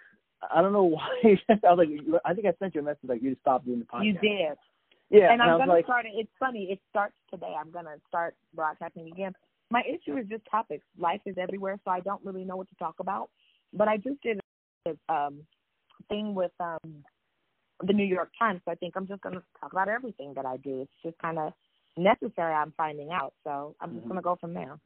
[0.53, 1.09] I don't know why.
[1.49, 3.79] I was like, I think I sent you a message like you to stop doing
[3.79, 4.05] the podcast.
[4.05, 4.57] You did.
[5.11, 6.13] Yeah, and I I'm gonna like, start it.
[6.15, 6.69] It's funny.
[6.71, 7.53] It starts today.
[7.59, 9.33] I'm gonna start broadcasting again.
[9.69, 10.85] My issue is just topics.
[10.97, 13.29] Life is everywhere, so I don't really know what to talk about.
[13.73, 14.39] But I just did
[14.87, 15.39] a um,
[16.07, 17.03] thing with um,
[17.85, 20.57] the New York Times, so I think I'm just gonna talk about everything that I
[20.57, 20.81] do.
[20.81, 21.51] It's just kind of
[21.97, 22.53] necessary.
[22.53, 24.09] I'm finding out, so I'm just Mhm.
[24.09, 24.79] gonna go from there.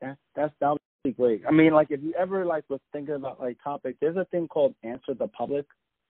[0.00, 0.76] That's that's that
[1.16, 1.42] great.
[1.46, 4.48] I mean, like if you ever like was thinking about like topics, there's a thing
[4.48, 5.66] called Answer the Public.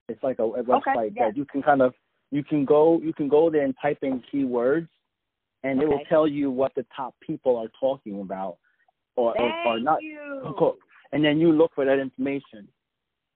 [0.09, 1.29] It's like a, a website yes.
[1.29, 1.94] that you can kind of
[2.31, 4.88] you can go you can go there and type in keywords,
[5.62, 8.59] and it will tell you what the top people are talking about,
[9.16, 10.03] or or, or not.
[10.03, 10.77] you.
[11.12, 12.68] And then you look for that information.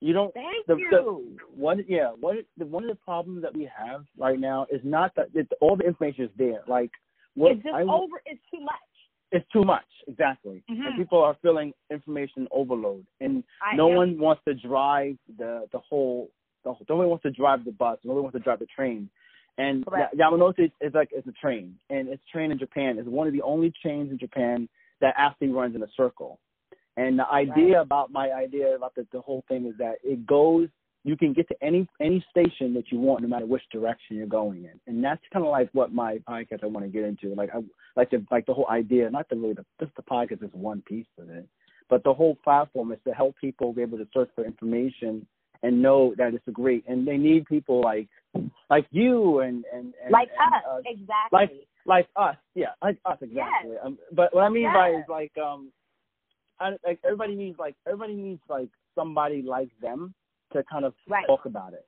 [0.00, 0.88] You don't Thank the, you.
[0.90, 4.80] the what yeah what the, one of the problems that we have right now is
[4.82, 6.90] not that it, all the information is there like
[7.34, 8.20] what it's just I, over.
[8.26, 8.74] It's too much.
[9.32, 10.62] It's too much exactly.
[10.70, 10.86] Mhm.
[10.86, 13.04] and people are feeling information overload.
[13.20, 16.30] And I no am- one wants to drive the the whole
[16.64, 17.98] the whole, nobody wants to drive the bus.
[18.04, 19.10] Nobody wants to drive the train.
[19.58, 20.14] And Correct.
[20.14, 21.76] Ya- Yamanote is, like it's a train.
[21.90, 22.98] And it's train in Japan.
[22.98, 24.68] Is one of the only trains in Japan
[25.00, 26.38] that actually runs in a circle.
[26.96, 30.68] And the idea about my idea about the, the whole thing is that it goes
[31.04, 34.26] you can get to any any station that you want no matter which direction you're
[34.26, 34.80] going in.
[34.86, 37.34] And that's kind of like what my podcast i want to get into.
[37.34, 37.58] Like i
[37.96, 40.82] like the like the whole idea not the really the just the podcast is one
[40.82, 41.46] piece of it
[41.92, 45.26] but the whole platform is to help people be able to search for information
[45.62, 46.84] and know that it's a great.
[46.88, 48.08] And they need people like
[48.70, 51.28] like you and and, and like and, us, uh, exactly.
[51.32, 51.50] like
[51.84, 53.76] like us yeah like us exactly.
[53.84, 55.70] Um, but what i mean by is like um
[56.58, 60.14] I, like everybody needs like everybody needs like somebody like them
[60.52, 61.26] to kind of Right.
[61.26, 61.86] talk about it.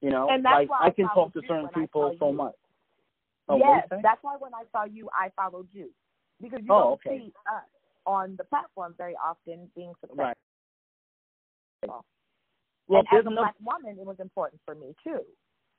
[0.00, 2.36] You know, And that's like why I I can talk to certain people so you.
[2.36, 2.54] much.
[3.48, 5.90] Oh, yes, that's why when I saw you, I followed you
[6.40, 7.18] because you Oh, don't okay.
[7.18, 7.64] see us
[8.06, 10.24] on the platform very often being successful.
[10.24, 10.36] right.
[12.88, 15.20] Well, and as a black woman, it was important for me too.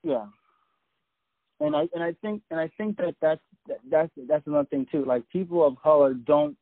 [0.02, 0.26] yeah.
[1.60, 4.86] And I and I think and I think that that's that, that's that's another thing
[4.90, 5.04] too.
[5.04, 6.56] Like people of color don't.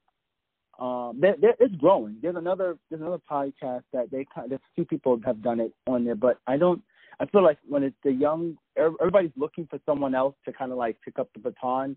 [0.79, 2.17] Um, there, there, it's growing.
[2.23, 6.05] There's another there's another podcast that they kind there's two people have done it on
[6.05, 6.81] there, but I don't
[7.21, 10.79] I feel like when it's the young, everybody's looking for someone else to kind of
[10.79, 11.97] like pick up the baton,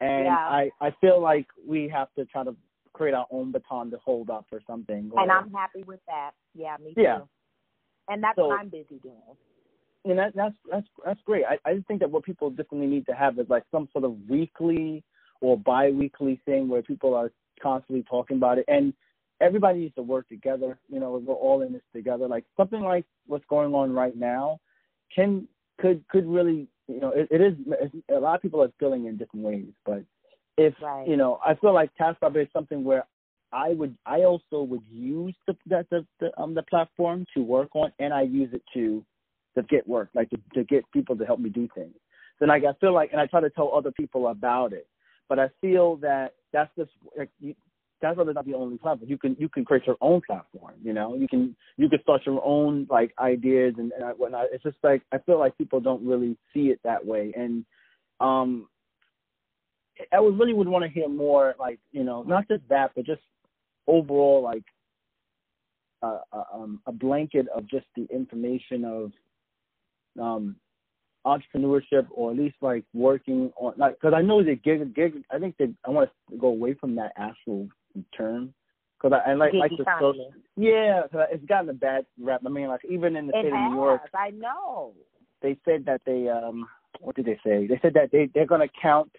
[0.00, 0.36] and Yeah.
[0.36, 2.54] I I feel like we have to try to
[2.92, 5.10] create our own baton to hold up or something.
[5.16, 6.32] And I'm happy with that.
[6.54, 7.02] Yeah, me too.
[7.02, 7.18] Yeah.
[7.18, 7.28] too.
[8.08, 9.16] And that's So- what I'm busy doing.
[10.04, 11.44] and that, that's that's that's great.
[11.44, 14.04] I, I just think that what people definitely need to have is like some sort
[14.04, 15.02] of weekly
[15.40, 18.92] or bi-weekly thing where people are constantly talking about it, and
[19.40, 20.78] everybody needs to work together.
[20.88, 22.28] You know, we're all in this together.
[22.28, 24.60] Like something like what's going on right now
[25.14, 25.48] can
[25.80, 27.54] could could really you know it, it is
[28.10, 30.02] a lot of people are feeling in different ways, but
[30.56, 31.08] if Right.
[31.08, 33.04] you know I feel like TaskRabbit is something where
[33.52, 37.74] I would I also would use the the the, the um the platform to work
[37.74, 39.04] on, and I use it to
[39.56, 41.94] to get work, like to, to get people to help me do things.
[42.40, 44.86] Then like I feel like, and I try to tell other people about it,
[45.28, 47.54] but I feel that that's just like you,
[48.00, 49.08] that's really not the only platform.
[49.08, 50.74] You can you can create your own platform.
[50.82, 54.46] You know, you can you can start your own like ideas and, and whatnot.
[54.52, 57.64] It's just like I feel like people don't really see it that way, and
[58.20, 58.68] um,
[60.12, 63.06] I would really would want to hear more like you know not just that, but
[63.06, 63.22] just
[63.86, 64.64] overall like
[66.02, 69.12] uh, uh, um, a blanket of just the information of
[70.20, 70.56] um,
[71.26, 75.38] entrepreneurship or at least like working on like because I know that gig gig I
[75.38, 77.68] think that I want to go away from that actual
[78.16, 78.52] term
[79.00, 82.42] because I, I like like the social yeah 'cause it's gotten a bad rap.
[82.44, 83.66] I mean like even in the It state has.
[83.66, 84.94] of New York I know.
[85.42, 86.68] they said that they um
[87.00, 87.66] what did they say?
[87.66, 89.10] They said that they they're going to count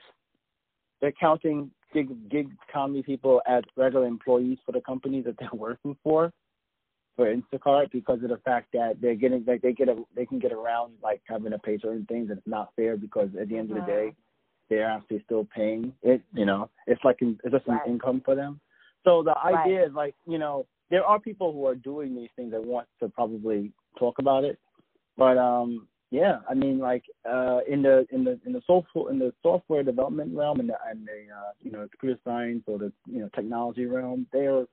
[1.02, 5.96] they're counting gig gig economy people as regular employees for the company that they're working
[6.04, 6.32] for
[7.15, 10.39] for Instacart because of the fact that they're getting like they get a they can
[10.39, 13.58] get around like having to pay certain things and it's not fair because at the
[13.58, 14.13] end of the day
[14.69, 17.88] they're actually still paying it you know it's like an, it's just an Right.
[17.88, 18.60] income for them
[19.04, 19.56] so the Right.
[19.60, 22.88] idea is like you know there are people who are doing these things that want
[22.99, 24.60] to probably talk about it
[25.15, 29.19] but um yeah i mean like uh in the in the in the software in
[29.19, 32.91] the software development realm and the and the uh you know computer science or the
[33.06, 34.65] you know technology realm they're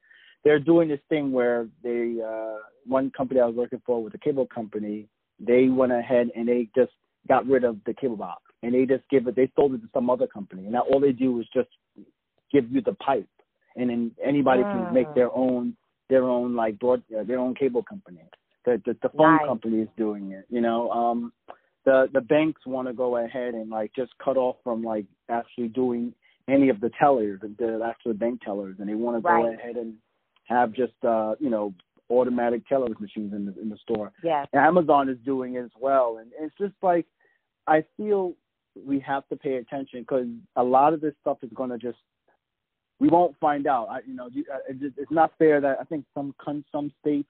[0.45, 4.19] they're doing this thing where they uh one company I was working for with a
[4.19, 5.07] cable company,
[5.39, 6.93] they went ahead and they just
[7.29, 9.89] got rid of the cable box and they just give it they sold it to
[9.93, 10.63] some other company.
[10.63, 11.69] And now all they do is just
[12.53, 13.29] give you the pipe
[13.77, 15.15] and then anybody can make Mm.
[15.15, 15.77] their own
[16.09, 18.21] their own like broad uh, their own cable company.
[18.65, 19.47] The the, the phone Nice.
[19.47, 20.91] company is doing it, you know.
[20.91, 21.33] Um
[21.85, 25.69] the the banks want to go ahead and like just cut off from like actually
[25.69, 26.13] doing
[26.49, 29.59] any of the tellers, the, the actual bank tellers, and they want to go Right.
[29.59, 29.95] ahead and
[30.51, 31.73] have just uh you know
[32.11, 34.13] automatic tellers machines in the in the store.
[34.23, 34.49] Yes.
[34.53, 37.07] And Amazon is doing it as well, and it's just like
[37.67, 38.35] I feel
[38.87, 41.99] we have to pay attention because a lot of this stuff is going to just
[42.99, 43.89] we won't find out.
[43.89, 46.35] I, you know, you, uh, it's, it's not fair that I think some
[46.73, 47.29] some states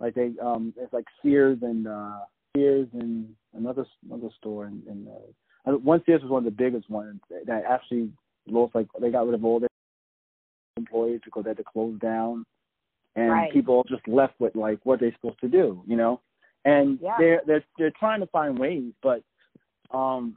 [0.00, 2.20] like they um it's like Sears and uh
[2.56, 5.08] Sears and another another store in, in
[5.66, 8.10] uh, one Sears was one of the biggest ones that actually
[8.48, 9.68] lost like they got rid of all their
[10.76, 12.44] employees because they had to close down
[13.14, 13.52] and Right.
[13.52, 16.20] people just left with like what they're supposed to do, you know.
[16.64, 17.16] And Yeah.
[17.18, 19.22] they're they're they're trying to find ways, but
[19.90, 20.36] um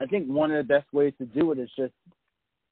[0.00, 1.92] I think one of the best ways to do it is just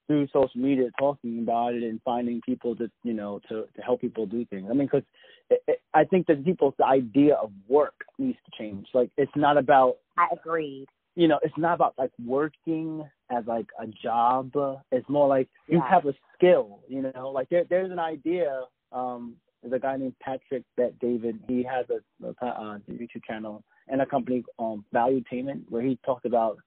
[0.09, 4.01] through social media, talking about it and finding people to you know to to help
[4.01, 4.69] people do things.
[4.71, 5.05] I mean, because
[5.95, 8.89] I think that people's idea of work needs to change.
[8.95, 10.87] Like it's not about I agreed.
[11.17, 14.53] you know, it's not about like working as like a job.
[14.91, 15.89] It's more like you Yeah.
[15.89, 18.65] have a skill, you know, like there there's an idea.
[18.93, 21.39] Um, there's a guy named Patrick Bet David.
[21.47, 26.27] He has a, a uh, YouTube channel and a company um Valuetainment where he talked
[26.27, 26.59] about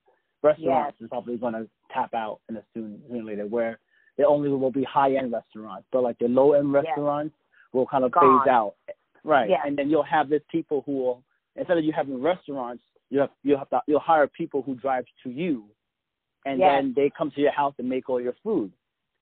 [0.42, 3.80] restaurants is probably going to tap out in a soon sooner or later where
[4.18, 6.86] there only will be high end restaurants, but like the low end Yes.
[6.86, 7.36] restaurants
[7.74, 8.44] will kind of Gone.
[8.46, 8.76] phase out.
[9.24, 9.50] Right.
[9.50, 9.62] Yes.
[9.66, 11.24] And then you'll have this people who will
[11.56, 15.06] instead of you having restaurants, you have you'll have to you'll hire people who drive
[15.24, 15.66] to you
[16.46, 16.70] and Yes.
[16.82, 18.72] then they come to your house and make all your food.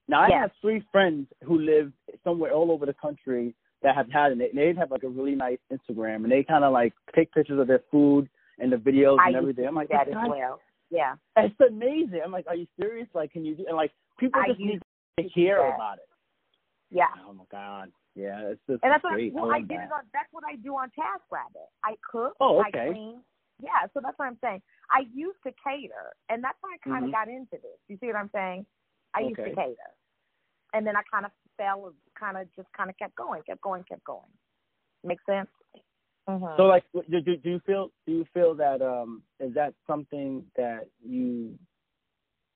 [0.08, 0.40] Now I Yes.
[0.42, 1.92] have three friends who live
[2.24, 4.54] somewhere all over the country that have had it.
[4.56, 7.68] They have like a really nice Instagram and they kind of like take pictures of
[7.68, 9.66] their food and the videos I and everything.
[9.66, 10.60] I'm like, that oh "This as well.
[10.90, 11.16] Yeah.
[11.38, 12.22] it's amazing.
[12.24, 13.08] I'm like, are you serious?
[13.14, 13.66] Like, can you do?
[13.68, 14.80] And like, people just need
[15.18, 15.76] to to hear that.
[15.76, 16.08] about it.
[16.92, 17.06] Yeah.
[17.28, 19.14] Oh my god, yeah, it's just And that's what.
[19.14, 19.86] I, well, I love did that.
[19.86, 20.04] it on.
[20.14, 21.68] That's what I do on TaskRabbit.
[21.84, 22.34] I cook.
[22.40, 22.90] Oh, I okay.
[22.94, 23.22] clean.
[23.63, 24.62] Yeah, so that's what I'm saying.
[24.91, 27.13] I used to cater, and that's how I kind of Mhm.
[27.13, 27.80] got into this.
[27.88, 28.65] You see what I'm saying?
[29.13, 29.95] I used to cater,
[30.73, 33.84] and then I kind of fell, kind of just kind of kept going, kept going,
[33.86, 34.32] kept going.
[35.04, 35.49] Make sense?
[36.28, 36.58] Mm-hmm.
[36.58, 40.45] So like, do, do do you feel do you feel that um is that something
[40.56, 41.58] that you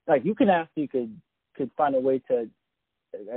[0.08, 1.22] like you can actually could
[1.56, 2.50] could find a way to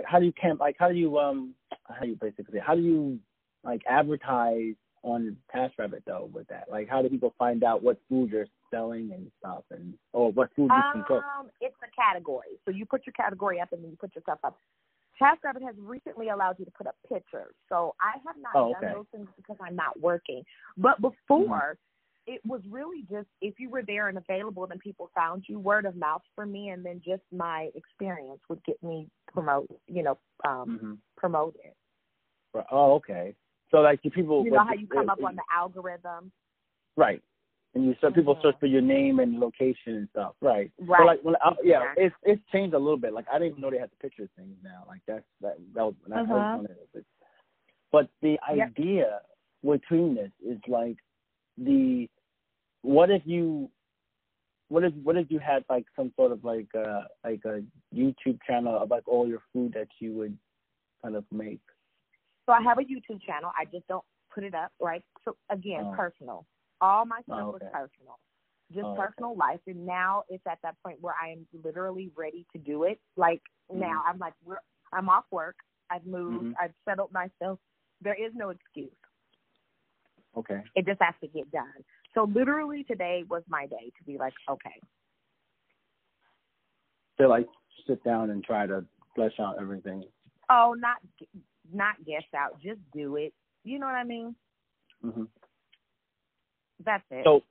[0.04, 1.54] how do you camp like how do you um
[1.88, 3.18] how do you basically how do you
[3.64, 6.66] like advertise on TaskRabbit though with that?
[6.70, 10.50] Like, how do people find out what food you're selling and stuff, and or what
[10.54, 11.24] food you can cook?
[11.38, 12.58] Um, it's a category.
[12.64, 14.58] So you put your category up, and then you put your stuff up.
[15.20, 17.54] TaskRabbit has recently allowed you to put up pictures.
[17.68, 18.92] So I have not Oh, done okay.
[18.94, 20.42] those things because I'm not working.
[20.78, 21.76] But before,
[22.26, 25.58] it was really just if you were there and available, then people found you.
[25.58, 29.68] Word of mouth for me, and then just my experience would get me promote.
[29.86, 30.94] You know, um, Mm-hmm.
[31.16, 31.72] promoted.
[32.70, 33.34] Oh, okay.
[33.70, 34.44] So like, people?
[34.44, 36.33] You know what- how you come uh, up on the algorithm,
[36.96, 37.22] right?
[37.74, 38.42] And you so people Mhm.
[38.42, 40.72] search for your name and location and stuff, right?
[40.78, 41.24] So right?
[41.24, 42.04] like, I, yeah, Exactly.
[42.04, 43.12] it's it's changed a little bit.
[43.12, 44.85] Like I didn't even know they had the picture things now.
[44.88, 46.56] Like that's that that was that was Uh-huh.
[46.56, 47.06] one of it.
[47.92, 48.68] But the Yep.
[48.70, 49.22] idea
[49.62, 50.96] between this is like
[51.56, 52.09] the
[52.83, 53.70] what if you
[54.68, 57.62] what if what if you had like some sort of like uh like a
[57.94, 60.37] YouTube channel of like all your food that you would
[61.02, 61.61] kind of make.
[62.50, 63.52] So I have a YouTube channel.
[63.56, 65.04] I just don't put it up, right?
[65.24, 65.94] So again, Oh.
[65.94, 66.46] personal.
[66.80, 68.18] All my stuff Oh, was personal.
[68.72, 69.02] Just Oh, okay.
[69.02, 69.60] personal life.
[69.68, 73.00] And now it's at that point where I am literally ready to do it.
[73.16, 73.78] Like Mm-hmm.
[73.82, 74.58] now I'm like we're
[74.92, 75.54] I'm off work.
[75.90, 76.46] I've moved.
[76.46, 76.54] Mhm.
[76.60, 77.60] I've settled myself.
[78.00, 78.90] There is no excuse.
[80.36, 80.60] Okay.
[80.74, 81.84] It just has to get done.
[82.14, 84.80] So literally today was my day to be like, okay,
[87.18, 87.48] To like
[87.86, 88.84] sit down and try to
[89.14, 90.02] flesh out everything.
[90.48, 90.96] oh, not
[91.72, 93.33] not guess out, just do it.
[93.64, 94.35] You know what I mean?
[95.02, 95.24] hmm
[96.85, 97.24] That's it.
[97.24, 97.42] So,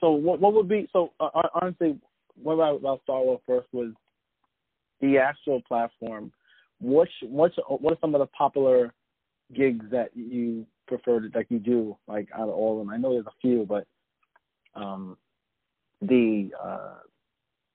[0.00, 1.98] so what what would be so uh, honestly,
[2.40, 3.92] what about, about Star Wars first was
[5.00, 6.32] the actual platform.
[6.80, 8.92] What's what's what are some of the popular
[9.54, 12.94] gigs that you prefer to like you do like out of all of them?
[12.94, 13.86] I know there's a few, but
[14.74, 15.16] um,
[16.00, 16.98] the uh,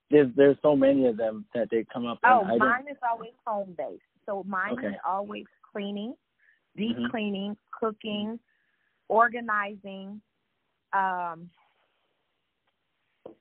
[0.10, 2.20] there's there's so many of them that they come up.
[2.24, 4.02] Oh, I mine is always home based.
[4.26, 4.88] So mine Okay.
[4.88, 6.16] is always cleaning,
[6.76, 7.10] deep Mhm.
[7.12, 8.40] cleaning, cooking,
[9.10, 10.22] organizing.
[10.94, 11.50] Um,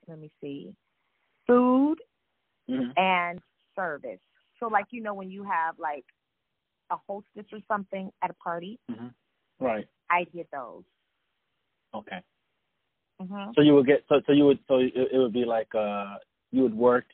[0.07, 0.75] let me see,
[1.47, 2.01] food
[2.67, 2.93] Mhm.
[2.97, 3.41] and
[3.75, 4.19] service.
[4.59, 6.05] So like you know when you have like
[6.89, 9.13] a hostess or something at a party, Mhm.
[9.59, 9.87] Right.
[10.09, 10.83] I did those.
[11.93, 12.21] Okay.
[13.19, 15.73] hmm So you would get so so you would so it, it would be like
[15.75, 16.17] uh
[16.51, 17.05] you would work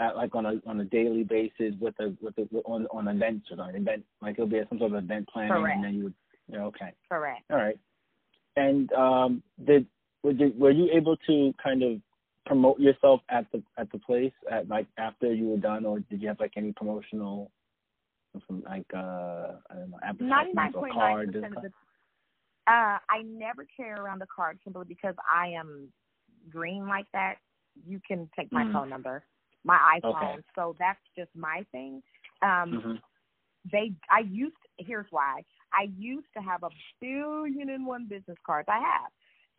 [0.00, 3.46] at like on a on a daily basis with a with a on on events
[3.50, 5.76] or an event like it'll be some sort of event planning Correct.
[5.76, 6.14] and then you would
[6.48, 7.42] yeah okay Correct.
[7.50, 7.78] all right
[8.56, 9.86] and um did
[10.22, 12.00] were you, were you able to kind of
[12.46, 16.22] promote yourself at the at the place at like after you were done or did
[16.22, 17.50] you have like any promotional
[18.46, 21.72] some like uh I don't know advertisements or point nine cards of the
[22.66, 25.92] uh I never carry around a card simply because I am
[26.50, 27.36] green like that.
[27.86, 28.72] You can take my Mm.
[28.72, 29.24] phone number,
[29.64, 30.36] my iPhone.
[30.36, 30.42] Okay.
[30.54, 32.02] So that's just my thing.
[32.42, 32.94] Um hmm
[33.70, 35.42] they I used here's why.
[35.72, 38.68] I used to have a billion and one business cards.
[38.70, 39.10] I have.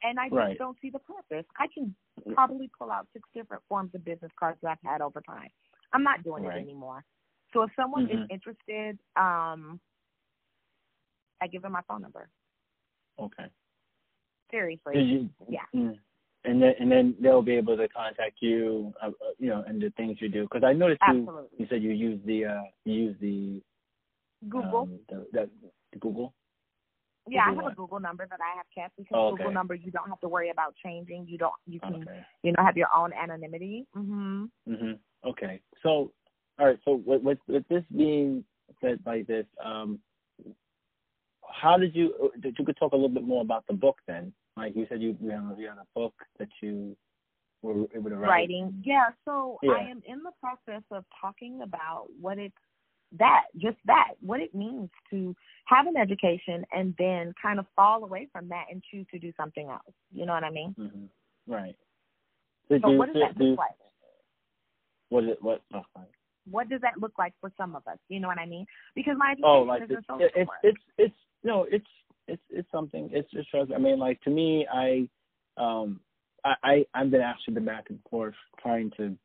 [0.03, 0.57] And I just Right.
[0.57, 1.45] don't see the purpose.
[1.59, 1.95] I can
[2.33, 5.49] probably pull out six different forms of business cards that I've had over time.
[5.93, 6.57] I'm not doing Right.
[6.57, 7.03] it anymore.
[7.53, 8.29] So if someone is Mhm.
[8.29, 9.79] interested, um
[11.41, 12.29] I give them my phone number.
[13.19, 13.49] okay
[14.51, 15.03] Seriously.
[15.03, 15.29] You?
[15.47, 15.65] Yeah.
[16.49, 19.79] And then and then they'll be able to contact you, uh, uh, you know, and
[19.79, 20.43] the things you do.
[20.43, 21.19] Because I noticed you.
[21.19, 21.49] Absolutely.
[21.59, 23.61] You said you use the uh, you use the
[24.49, 24.79] Google.
[24.79, 25.49] um, the, the,
[25.93, 26.33] the Google.
[27.27, 27.75] yeah, I have a?
[27.75, 29.43] Google number that I have kept because Oh, okay.
[29.43, 31.27] Google numbers you don't have to worry about changing.
[31.27, 32.25] You don't you can Okay.
[32.41, 33.85] you know have your own anonymity.
[33.95, 34.49] Mhm.
[34.67, 34.99] Mhm.
[35.25, 35.61] Okay.
[35.83, 36.11] So,
[36.57, 36.79] all right.
[36.83, 38.43] So with with, with this being
[38.81, 39.99] said like this, um,
[41.47, 42.15] how did you?
[42.23, 44.33] uh, you could talk a little bit more about the book then?
[44.57, 46.95] Like you said, you you have, you have a book that you
[47.61, 48.29] were able to write.
[48.29, 48.81] Writing.
[48.85, 49.71] Yeah, so Yeah.
[49.73, 52.55] I am in the process of talking about what it's
[53.17, 55.35] that, just that, what it means to
[55.65, 59.31] have an education and then kind of fall away from that and choose to do
[59.35, 59.93] something else.
[60.11, 60.75] You know what I mean?
[60.77, 61.05] hmm
[61.47, 61.75] Right.
[62.69, 63.71] Did So you, what does did, that look like?
[65.09, 65.41] What is it?
[65.41, 65.61] What?
[65.73, 65.81] Oh.
[66.49, 67.97] What does that look like for some of us?
[68.09, 68.65] You know what I mean?
[68.95, 70.57] Because my education Oh, like is social it's work.
[70.63, 71.87] it's it's no, it's
[72.29, 73.09] it's it's something.
[73.11, 73.71] It's just trust.
[73.75, 75.09] I mean, like to me, I
[75.57, 75.99] um
[76.45, 79.15] I, I I've been actually been back and forth trying to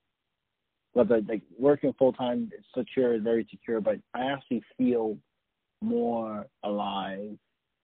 [0.93, 5.19] whether like working full time is secure, very secure, but I actually feel
[5.83, 7.37] more alive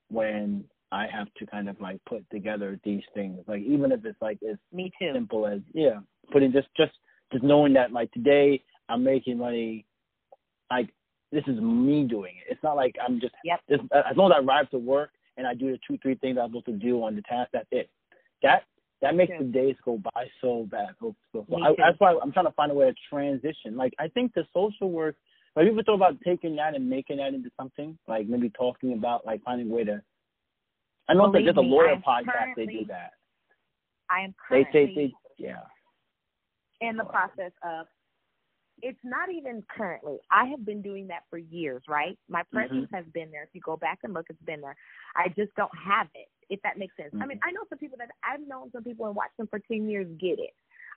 [0.09, 3.45] when I have to kind of like put together these things.
[3.47, 5.13] Like even if it's like as Me too.
[5.13, 6.01] simple as yeah,
[6.33, 6.93] putting just just
[7.33, 9.87] just knowing that like today I'm making money,
[10.71, 10.91] like
[11.33, 12.53] this is me doing it.
[12.53, 13.61] It's not like I'm just Yep.
[13.69, 16.17] it's, uh, as long as I arrive to work and I do the two three
[16.17, 17.51] things I'm supposed to do on the task.
[17.53, 17.91] That's it.
[18.43, 18.65] That
[19.01, 20.89] that makes the days go by so bad.
[21.01, 23.77] So, so, I, that's why I'm trying to find a way to transition.
[23.77, 25.17] Like I think the social work.
[25.57, 27.99] Like people thought about taking that and making that into something.
[28.07, 30.03] Like maybe talking about like finding a way to
[31.11, 32.55] I know that there's a lawyer me, podcast.
[32.57, 33.13] They do that.
[34.11, 34.71] I am currently.
[34.73, 35.63] They, they, they, yeah.
[36.81, 37.87] In the process of
[38.83, 40.19] it's not even currently.
[40.31, 42.19] I have been doing that for years, right?
[42.29, 42.57] My mm-hmm.
[42.57, 42.95] presence mm-hmm.
[42.95, 43.43] has been there.
[43.43, 44.77] If you go back and look, it's been there.
[45.17, 47.11] I just don't have it, if that makes sense.
[47.13, 47.23] Mm-hmm.
[47.23, 49.59] I mean, I know some people that I've known some people and watched them for
[49.59, 50.55] 10 years get it.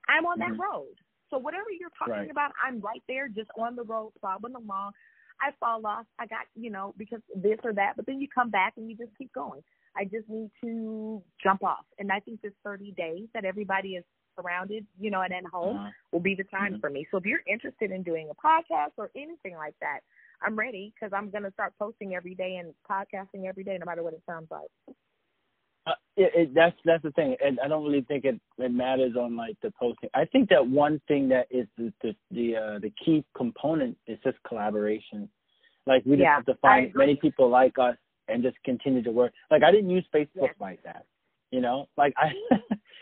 [0.07, 0.57] I'm on mm-hmm.
[0.57, 0.95] that road.
[1.29, 2.31] So whatever you're talking right.
[2.31, 4.91] about, I'm right there, just on the road, plodding along.
[5.41, 6.05] I fall off.
[6.19, 8.95] I got, you know, because this or that, but then you come back and you
[8.95, 9.61] just keep going.
[9.95, 11.85] I just need to jump off.
[11.99, 14.03] And I think this 30 days that everybody is
[14.35, 15.89] surrounded, you know, and at home uh-huh.
[16.11, 16.79] will be the time mm-hmm.
[16.79, 17.07] for me.
[17.11, 19.99] So if you're interested in doing a podcast or anything like that,
[20.41, 23.85] I'm ready because I'm going to start posting every day and podcasting every day, no
[23.85, 24.95] matter what it sounds like.
[25.85, 29.17] Uh, it, it, that's that's the thing, and I don't really think it, it matters
[29.19, 30.09] on like the posting.
[30.13, 34.17] I think that one thing that is the the the, uh, the key component is
[34.23, 35.27] just collaboration.
[35.85, 37.97] Like we just yeah, have to find many people like us
[38.29, 39.33] and just continue to work.
[39.51, 40.55] Like I didn't use Facebook yes.
[40.61, 41.05] like that,
[41.53, 41.87] you know.
[41.95, 42.31] Like I,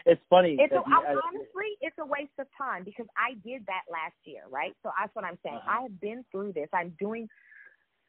[0.05, 0.57] it's funny.
[0.59, 4.43] It's a, I, honestly, it's a waste of time because I did that last year,
[4.49, 4.75] right?
[4.83, 5.55] So that's what I'm saying.
[5.55, 5.79] Uh-huh.
[5.79, 6.67] I have been through this.
[6.73, 7.29] I'm doing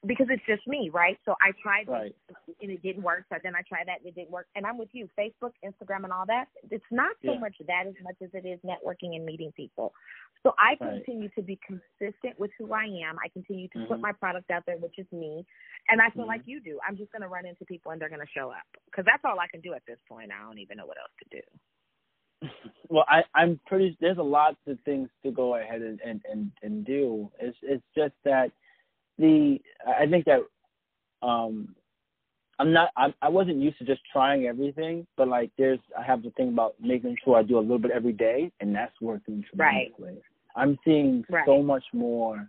[0.07, 1.17] because it's just me, right?
[1.25, 2.15] So I tried right.
[2.61, 3.25] and it didn't work.
[3.31, 4.47] So then I tried that and it didn't work.
[4.57, 6.47] And I'm with you, Facebook, Instagram, and all that.
[6.71, 7.39] It's not so yeah.
[7.39, 9.93] much that as much as it is networking and meeting people.
[10.43, 10.99] So I right.
[10.99, 13.17] continue to be consistent with who I am.
[13.23, 13.89] I continue to mm-hmm.
[13.89, 15.47] put my product out there, which is me.
[15.89, 16.31] And I feel mm-hmm.
[16.31, 16.79] like you do.
[16.87, 19.23] I'm just going to run into people and they're going to show up because that's
[19.25, 20.31] all I can do at this point.
[20.33, 22.49] I don't even know what else to do.
[22.89, 23.97] Well, I, I'm pretty.
[24.03, 27.31] There's a lot of things to go ahead and, and, and, and do.
[27.41, 28.53] It's it's just that
[29.19, 30.41] the I think that
[31.27, 31.75] um
[32.59, 36.23] I'm not I I wasn't used to just trying everything, but like there's I have
[36.23, 39.45] to think about making sure I do a little bit every day and that's working
[39.49, 40.05] tremendously.
[40.05, 40.23] Right.
[40.55, 41.45] I'm seeing right.
[41.47, 42.49] so much more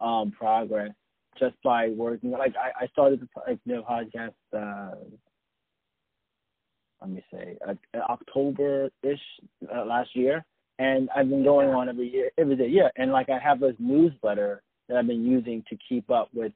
[0.00, 0.90] um progress
[1.38, 4.94] just by working like I, I started the like the podcast uh
[7.00, 7.74] let me say uh,
[8.10, 9.20] October ish
[9.74, 10.44] uh, last year
[10.78, 13.74] and I've been going on every year every day yeah and like I have this
[13.78, 16.52] newsletter that I've been using to keep up with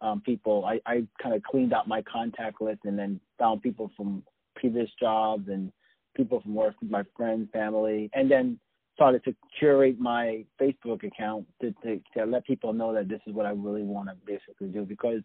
[0.00, 0.64] um, people.
[0.64, 4.22] I, I kind of cleaned out my contact list and then found people from
[4.56, 5.72] previous jobs and
[6.16, 8.58] people from work, my friends, family, and then
[8.94, 13.34] started to curate my Facebook account to, to, to let people know that this is
[13.34, 15.22] what I really want to basically do because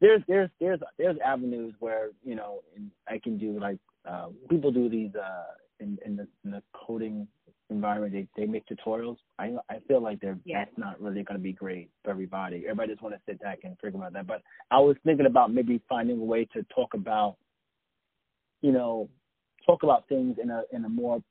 [0.00, 2.60] there's there's there's there's avenues where you know
[3.08, 5.44] I can do like uh, people do these uh,
[5.80, 7.26] in in the, in the coding
[7.70, 10.66] environment they, they make tutorials i i feel like they're yes.
[10.66, 13.58] that's not really going to be great for everybody everybody just want to sit back
[13.64, 16.94] and figure out that but i was thinking about maybe finding a way to talk
[16.94, 17.36] about
[18.62, 19.08] you know
[19.66, 21.22] talk about things in a in a more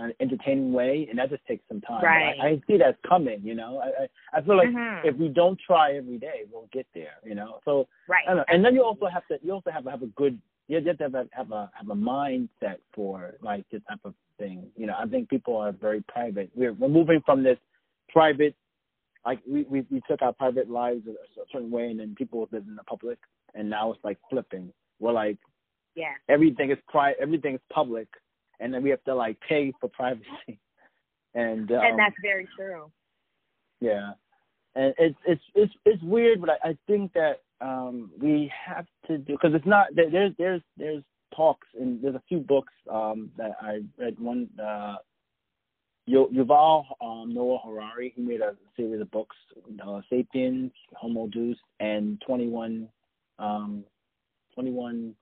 [0.00, 2.36] an entertaining way and that just takes some time right.
[2.40, 5.08] I, I see that's coming you know i i, I feel like mm-hmm.
[5.08, 8.36] if we don't try every day we'll get there you know so right I don't
[8.38, 8.44] know.
[8.48, 10.38] and then you also have to you also have to have a good
[10.68, 14.14] you have to have a have a have a mindset for like this type of
[14.38, 14.68] thing.
[14.76, 16.50] You know, I think people are very private.
[16.54, 17.58] We're we're moving from this
[18.10, 18.54] private,
[19.24, 22.48] like we we, we took our private lives a, a certain way, and then people
[22.52, 23.18] live in the public,
[23.54, 24.72] and now it's like flipping.
[25.00, 25.38] We're like,
[25.94, 28.08] yeah, everything is pri everything is public,
[28.60, 30.24] and then we have to like pay for privacy.
[31.34, 32.90] And um, and that's very true.
[33.82, 34.12] Yeah,
[34.74, 39.18] and it's it's it's it's weird, but I, I think that um, we have to
[39.18, 41.02] do because it's not there's there's there's
[41.34, 44.18] talks and there's a few books um, that I read.
[44.18, 44.96] One uh,
[46.08, 49.36] Yuval um, Noah Harari he made a series of books,
[49.86, 52.88] uh, *Sapiens*, *Homo Deus*, and 21
[53.38, 53.84] um,
[54.54, 55.14] 21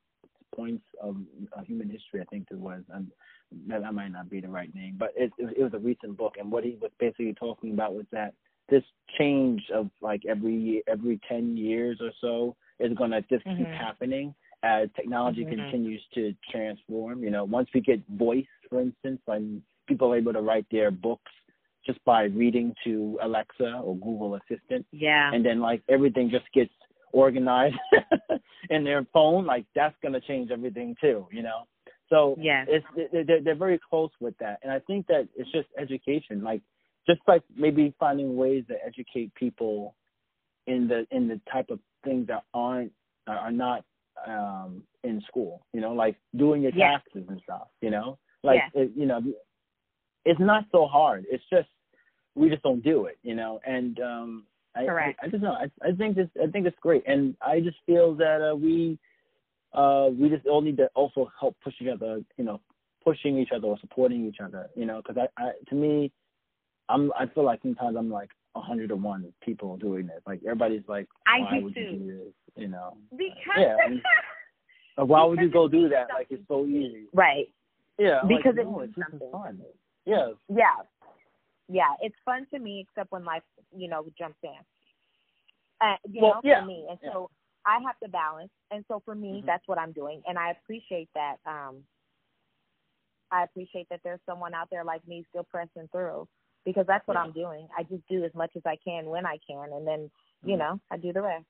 [0.55, 1.17] points of
[1.57, 2.21] uh, human history.
[2.21, 2.83] I think it was.
[2.93, 3.11] Um,
[3.69, 6.51] that, might not be the right name, but it, it was a recent book, and
[6.51, 8.35] what he was basically talking about was that
[8.69, 8.83] this
[9.19, 13.59] change of like every every 10 years or so is going to just mm-hmm.
[13.59, 15.61] keep happening as technology mm-hmm.
[15.61, 17.23] continues to transform.
[17.23, 20.91] You know, once we get voice, for instance, when people are able to write their
[20.91, 21.31] books
[21.85, 26.73] just by reading to Alexa or Google Assistant, yeah, and then like everything just gets
[27.13, 27.77] organized
[28.71, 31.27] in their phone, like that's going to change everything too.
[31.31, 31.63] You know,
[32.11, 35.69] so yeah, it's they're, they're very close with that, and I think that it's just
[35.79, 36.63] education, like
[37.07, 39.95] just like maybe finding ways to educate people
[40.67, 42.93] in the in the type of things that aren't
[43.27, 43.85] are not
[44.27, 46.93] um in school you know like doing your yeah.
[46.93, 48.83] taxes and stuff you know like yeah.
[48.83, 49.21] it, you know
[50.25, 51.69] it's not so hard it's just
[52.35, 54.45] we just don't do it you know and um
[54.75, 55.19] I, Correct.
[55.23, 57.77] I, I just know I, I think this I think it's great and I just
[57.87, 58.99] feel that uh, we
[59.73, 62.61] uh we just all need to also help push each other you know
[63.05, 66.13] pushing each other or supporting each other you know because I, I to me
[66.89, 70.21] I'm I feel like sometimes I'm like a hundred to one people doing this.
[70.27, 71.81] Like everybody's like, I why do would too.
[71.81, 72.35] you do this?
[72.57, 72.97] You know?
[73.11, 73.77] Because yeah.
[75.05, 76.09] why would you go do that?
[76.15, 77.07] Like it's so easy.
[77.13, 77.49] Right.
[77.99, 78.21] Yeah.
[78.27, 79.31] Because like, it no, it's something.
[79.31, 79.61] fun.
[80.05, 80.31] Yeah.
[80.49, 80.77] Yeah.
[81.69, 81.95] Yeah.
[82.01, 83.43] It's fun to me, except when life,
[83.77, 84.51] you know, jumps in.
[85.81, 86.61] Uh, you Well, know, yeah.
[86.61, 87.13] for me, and Yeah.
[87.13, 87.31] so
[87.67, 89.47] I have to balance, and so for me, Mhm.
[89.47, 91.37] that's what I'm doing, and I appreciate that.
[91.45, 91.85] Um,
[93.31, 96.29] I appreciate that there's someone out there like me still pressing through
[96.67, 97.23] because that's what Yeah.
[97.23, 97.67] I'm doing.
[97.79, 100.11] I just do as much as I can when I can, and then
[100.45, 100.59] you Mhm.
[100.59, 101.47] know I do the rest.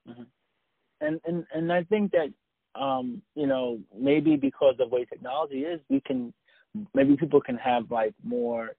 [1.01, 2.33] and and and I think that
[2.75, 6.33] um you know maybe because of the way technology is, we can
[6.95, 8.77] maybe people can have like more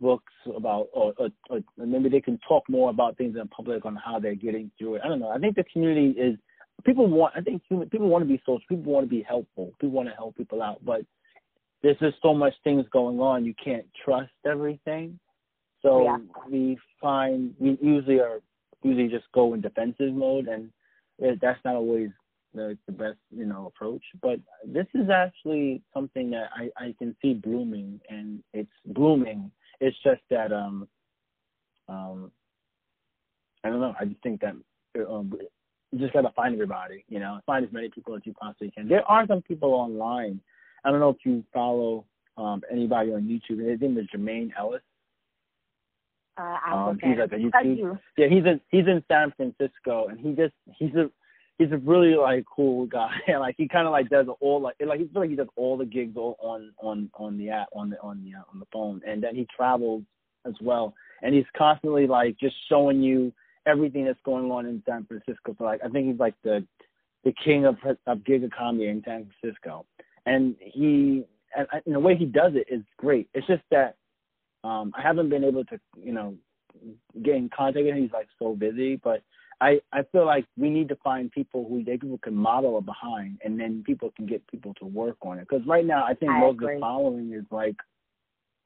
[0.00, 3.96] books about or, or, or maybe they can talk more about things in public on
[3.96, 5.02] how they're getting through it.
[5.04, 5.30] I don't know.
[5.30, 6.38] I think the community is
[6.84, 7.34] people want.
[7.36, 8.62] I think human, people want to be social.
[8.68, 9.72] People want to be helpful.
[9.80, 11.02] People want to help people out, but
[11.82, 13.44] there's just so much things going on.
[13.44, 15.18] You can't trust everything.
[15.82, 16.18] So Yeah.
[16.48, 18.40] we find we usually are
[18.82, 20.70] usually just go in defensive mode, and
[21.18, 22.10] it, that's not always
[22.54, 24.02] the, the best you know approach.
[24.20, 29.50] But this is actually something that I, I can see blooming, and it's blooming.
[29.80, 30.88] It's just that um
[31.88, 32.32] um
[33.64, 33.94] I don't know.
[34.00, 34.54] I just think that
[35.08, 35.32] um,
[35.92, 37.04] you just gotta find everybody.
[37.08, 38.88] You know, find as many people as you possibly can.
[38.88, 40.40] There are some people online.
[40.84, 42.04] I don't know if you follow
[42.36, 43.68] um anybody on YouTube.
[43.68, 44.82] His name is Jermaine Ellis.
[46.38, 50.32] Uh, Um, he's like a YouTube yeah, he's in he's in San Francisco, and he
[50.32, 51.10] just he's a
[51.58, 53.10] he's a really like cool guy.
[53.26, 55.76] And like he kind of like does all like like he's like he does all
[55.76, 58.66] the gigs all on on on the app on the on the uh, on the
[58.72, 60.02] phone, and then he travels
[60.46, 63.32] as well, and he's constantly like just showing you
[63.66, 65.54] everything that's going on in San Francisco.
[65.58, 66.64] So like I think he's like the
[67.24, 67.76] the king of
[68.06, 69.86] of gig economy in San Francisco,
[70.28, 71.24] and he
[71.56, 73.28] and, and the way he does it is great.
[73.34, 73.96] It's just that
[74.64, 76.34] um I haven't been able to you know
[77.22, 78.02] get in contact with him.
[78.02, 79.22] He's like so busy, but
[79.60, 82.86] I I feel like we need to find people who they people can model it
[82.86, 85.48] behind, and then people can get people to work on it.
[85.48, 87.76] Because right now, I think I most of the following is like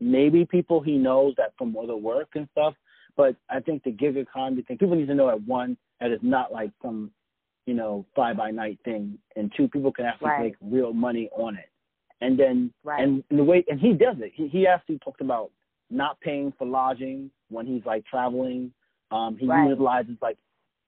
[0.01, 2.75] maybe people he knows that from other work and stuff.
[3.17, 6.25] But I think the gig economy thing, people need to know at one that it's
[6.25, 7.11] not like some
[7.67, 10.41] you know fly by night thing, and two people can actually Right.
[10.41, 11.71] make real money on it.
[12.21, 13.03] And then Right.
[13.03, 14.33] and the way and he does it.
[14.35, 15.51] He he actually talked about
[15.91, 18.73] not paying for lodging when he's like traveling.
[19.11, 19.69] Um, he Right.
[19.69, 20.39] utilizes like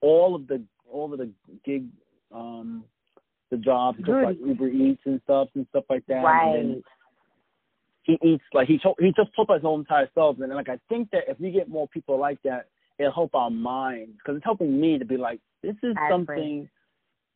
[0.01, 1.29] all of the all of the
[1.63, 1.87] gig
[2.31, 2.85] um
[3.51, 6.23] the jobs, just like Uber Eats and stuff and stuff like that.
[6.23, 6.45] Right.
[6.45, 6.83] And then
[8.03, 11.09] he eats like he he just us his own entire self, and like I think
[11.11, 12.67] that if we get more people like that,
[12.99, 16.11] it'll help our minds because it's helping me to be like, this is I agree.
[16.13, 16.69] something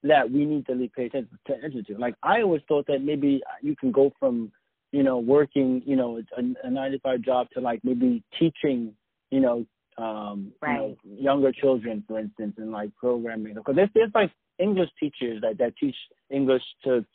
[0.04, 1.98] that we need to really pay attention, attention to.
[1.98, 4.52] Like I always thought that maybe you can go from
[4.92, 8.94] you know working you know a, a nine to five job to like maybe teaching
[9.32, 9.66] you know
[9.98, 14.90] um you know, younger children for instance and like programming because there's there's like English
[15.00, 15.96] teachers that that teach
[16.30, 17.06] English to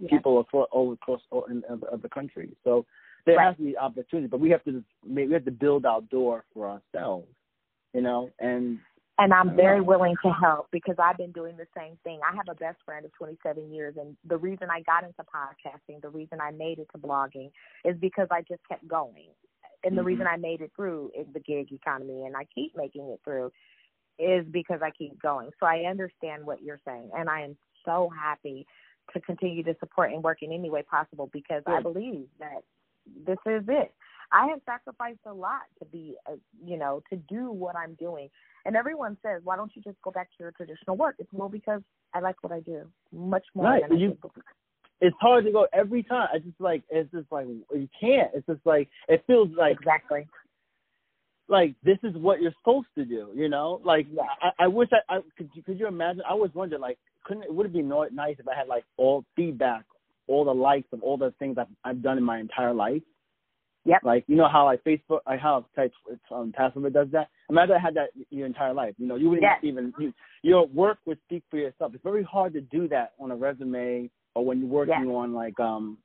[0.00, 0.08] Yeah.
[0.10, 2.48] people across all across all in, of, of the country.
[2.64, 2.84] So
[3.26, 3.46] there Right.
[3.46, 6.44] has to be opportunity, but we have to just, we have to build our door
[6.52, 7.28] for ourselves,
[7.94, 8.30] you know.
[8.38, 8.78] And
[9.16, 12.18] And I'm very willing to help because I've been doing the same thing.
[12.28, 16.02] I have a best friend of 27 years, and the reason I got into podcasting,
[16.02, 17.50] the reason I made it to blogging,
[17.84, 19.28] is because I just kept going.
[19.84, 20.06] And the Mhm.
[20.06, 23.52] reason I made it through is the gig economy, and I keep making it through,
[24.18, 25.52] is because I keep going.
[25.60, 28.66] So I understand what you're saying, and I am so happy
[29.12, 32.64] to continue to support and work in any way possible because I believe that
[33.06, 33.94] this is it.
[34.32, 38.30] I have sacrificed a lot to be, uh, you know, to do what I'm doing.
[38.66, 41.16] And everyone says, why don't you just go back to your traditional work?
[41.18, 41.82] It's more because
[42.14, 44.18] I like what I do much more Right, than you-
[45.00, 46.28] it's hard to go every time.
[46.32, 48.30] I just like it's just like you can't.
[48.32, 50.26] It's just like it feels like Exactly.
[51.48, 53.80] like this is what you're supposed to do, you know?
[53.84, 54.22] Like Yeah.
[54.40, 55.50] I, I wish I, I could.
[55.54, 56.22] you- Could you imagine?
[56.28, 59.24] I was wondering, like, couldn't it would it be nice if I had like all
[59.36, 59.84] feedback,
[60.26, 63.02] all the likes of all the things I've, I've done in my entire life?
[63.86, 64.00] Yep.
[64.02, 65.92] Like you know how like Facebook, I how type
[66.30, 67.28] um, Passover does that.
[67.50, 68.94] Imagine I had that your entire life.
[68.98, 69.58] You know, you wouldn't Yes.
[69.62, 70.12] even you,
[70.42, 71.92] your work would speak for yourself.
[71.94, 75.14] It's very hard to do that on a resume or when you're working Yes.
[75.14, 75.98] on like um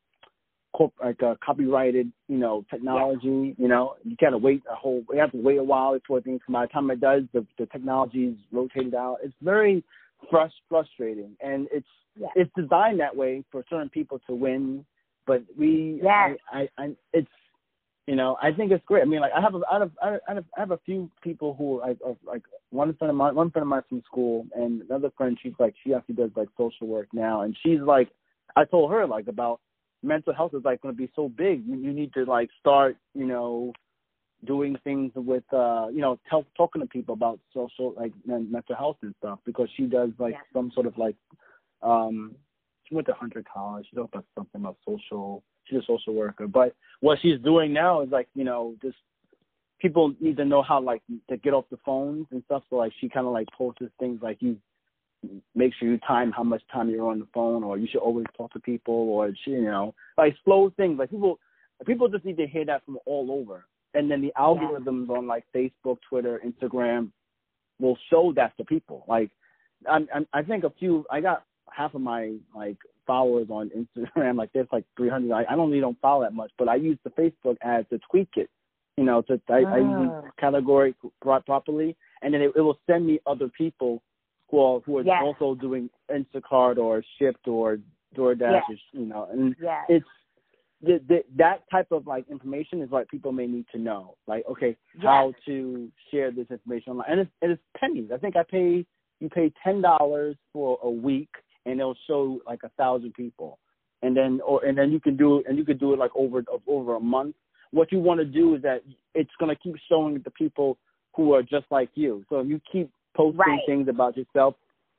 [0.74, 3.56] corp like uh, copyrighted, you know, technology.
[3.58, 5.04] You know, you gotta wait a whole.
[5.12, 6.60] You have to wait a while before things come out.
[6.60, 9.18] By the time it does, the the technology's rotated out.
[9.24, 9.84] It's very
[10.32, 11.88] frust- frustrating, and it's
[12.20, 12.32] Yes.
[12.36, 14.86] it's designed that way for certain people to win.
[15.26, 16.38] But we, Yes.
[16.52, 17.30] I, I, I, it's
[18.10, 19.04] you know, I think it's great.
[19.04, 21.54] I mean, like I have a, I have, I have, I have a few people
[21.54, 22.42] who I, are like
[22.72, 25.38] one friend of mine, one friend of mine from school, and another friend.
[25.40, 28.10] She's like, she actually does like social work now, and she's like,
[28.56, 29.60] I told her like about
[30.02, 31.64] mental health is like going to be so big.
[31.68, 33.74] You, you need to like start, you know,
[34.44, 38.76] doing things with, uh, you know, tell, talking to people about social like men- mental
[38.76, 40.40] health and stuff because she does like Yeah.
[40.52, 41.16] some sort of like
[41.84, 42.34] um
[42.86, 43.86] she went to Hunter College.
[43.88, 45.44] She talked about something about social.
[45.70, 48.98] She's a social worker, but what she's doing now is like you know just
[49.80, 52.64] people need to know how like to get off the phones and stuff.
[52.70, 54.58] So like she kind of like posts things like you
[55.56, 58.26] make sure you time how much time you're on the phone, or you should always
[58.38, 60.98] talk to people, or she, you know like slow things.
[61.00, 61.40] Like people
[61.86, 63.66] people just need to hear that from all over.
[63.94, 67.10] And then the algorithms on like Facebook, Twitter, Instagram
[67.80, 69.04] will show that to people.
[69.08, 69.32] Like
[69.90, 71.44] I'm I think a few I got
[71.76, 74.38] half of my like followers on Instagram.
[74.38, 75.34] Like there's like 300.
[75.34, 78.00] I, I don't really don't follow that much, but I use the Facebook ads to
[78.10, 78.50] tweak it.
[78.98, 80.22] You know, to I, I use ah.
[80.40, 84.04] category properly, and then it, it will send me other people
[84.50, 85.22] who are who are yes.
[85.24, 87.80] also doing Instacart or Shipt or
[88.18, 88.62] DoorDash.
[88.70, 88.78] Yes.
[88.94, 89.86] Or, you know, and yes.
[89.88, 90.06] it's
[90.82, 94.16] the, the, that type of like information is what people may need to know.
[94.28, 95.04] Like, okay, yes.
[95.04, 98.10] how to share this information online, and it's, and it's pennies.
[98.14, 98.86] I think I pay
[99.20, 101.30] you pay ten dollars for a week
[101.70, 103.60] and it'll show like a thousand people,
[104.02, 106.12] and then or and then you can do it and you can do it like
[106.16, 107.36] over over a month.
[107.72, 108.82] What you want to do is that
[109.14, 110.78] it's going to keep showing the people
[111.16, 112.26] who are just like you.
[112.30, 113.60] So if you keep posting right.
[113.68, 114.56] things about yourself,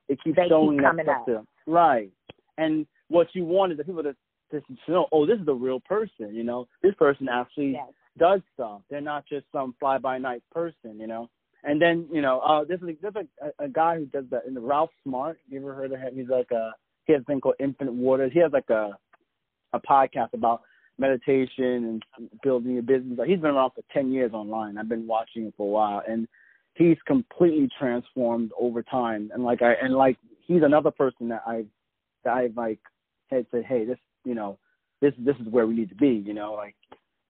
[0.09, 1.49] it keeps they showing keep that stuff to them.
[1.67, 2.11] Right.
[2.59, 4.15] And what you want is the people to,
[4.53, 6.35] to know, oh, this is a real person.
[6.35, 7.89] You know, this person actually yes.
[8.19, 8.83] does stuff.
[8.91, 10.99] They're not just some fly by night person.
[11.01, 11.31] You know.
[11.63, 14.43] And then you know, uh, there's like there's like a, a guy who does that
[14.53, 15.39] the Ralph Smart.
[15.49, 16.15] You ever heard of him?
[16.15, 16.73] He's like a
[17.05, 18.33] he has a thing called Infinite Waters.
[18.33, 18.91] He has like a
[19.73, 20.63] a podcast about
[20.99, 23.19] meditation and building your business.
[23.19, 24.79] Like he's been around for ten years online.
[24.79, 26.27] I've been watching him for a while, and
[26.75, 29.31] he's completely transformed over time.
[29.35, 31.65] And like I and like he's another person that I
[32.25, 32.79] that I've like
[33.31, 34.59] had said, hey, this you know,
[35.01, 36.23] this this is where we need to be.
[36.25, 36.77] You know, like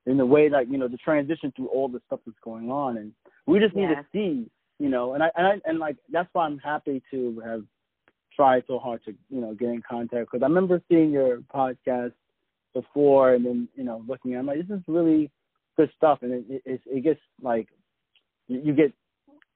[0.06, 2.96] in the way that you know the transition through all the stuff that's going on.
[2.96, 3.12] And
[3.46, 3.96] we just need yeah.
[3.96, 7.42] to see, you know, and I and I and like that's why I'm happy to
[7.44, 7.62] have
[8.34, 10.30] tried so hard to you know get in contact.
[10.30, 12.12] Because I remember seeing your podcast
[12.74, 15.30] before and then you know looking at it, I'm like this is really
[15.76, 16.20] good stuff.
[16.22, 17.68] And it it, it gets like
[18.48, 18.92] you, you get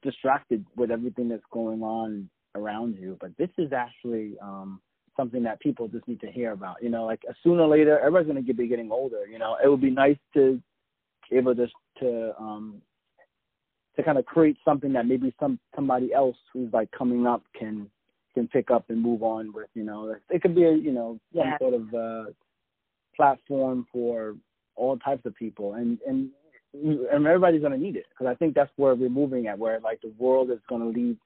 [0.02, 3.16] distracted with everything that's going on around you.
[3.20, 4.80] But this is actually um
[5.16, 8.30] something that people just need to hear about you know like sooner or later everybody's
[8.30, 10.60] going to be getting older you know it would be nice to
[11.30, 11.66] be able to
[12.00, 12.82] to um
[13.96, 17.88] to kind of create something that maybe some somebody else who's like coming up can
[18.34, 19.68] can pick up and move on with.
[19.74, 21.58] You know, it could be a you know some yeah.
[21.58, 22.30] sort of uh,
[23.16, 24.34] platform for
[24.76, 26.30] all types of people, and and
[26.72, 30.00] and everybody's gonna need it because I think that's where we're moving at, where like
[30.02, 31.16] the world is gonna leave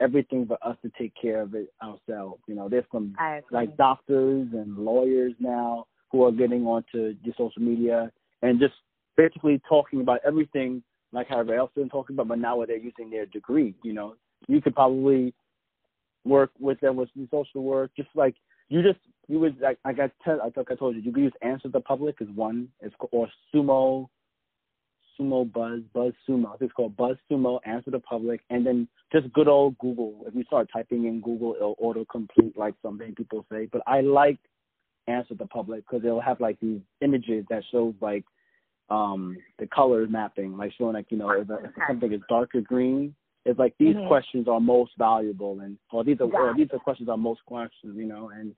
[0.00, 2.42] everything for us to take care of it ourselves.
[2.46, 3.14] You know, there's some
[3.50, 8.10] like doctors and lawyers now who are getting onto your social media
[8.42, 8.74] and just
[9.16, 10.82] basically talking about everything
[11.12, 13.92] like how everybody else been talking about, but now where they're using their degree, you
[13.92, 14.14] know,
[14.46, 15.34] you could probably
[16.24, 18.34] work with them with social work, just like
[18.68, 21.22] you just you would like, like I tell I think I told you you could
[21.22, 24.08] use Answer the Public as one, it's or Sumo,
[25.18, 26.56] Sumo Buzz, Buzz Sumo.
[26.60, 30.24] It's called Buzz Sumo, Answer the Public, and then just good old Google.
[30.26, 33.68] If you start typing in Google, it'll auto complete like something people say.
[33.70, 34.38] But I like
[35.06, 38.24] Answer the Public because it'll have like these images that shows like
[38.90, 43.14] um the color mapping, like showing like, you know, if, if something is darker green,
[43.44, 44.08] it's like these mm-hmm.
[44.08, 47.96] questions are most valuable and or these are or these are questions are most questions,
[47.96, 48.54] you know, and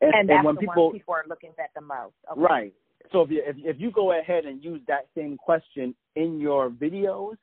[0.00, 2.14] and, and, and when the people people are looking at the most.
[2.30, 2.40] Okay.
[2.40, 2.74] Right.
[3.12, 6.70] So if you if if you go ahead and use that same question in your
[6.70, 7.36] videos,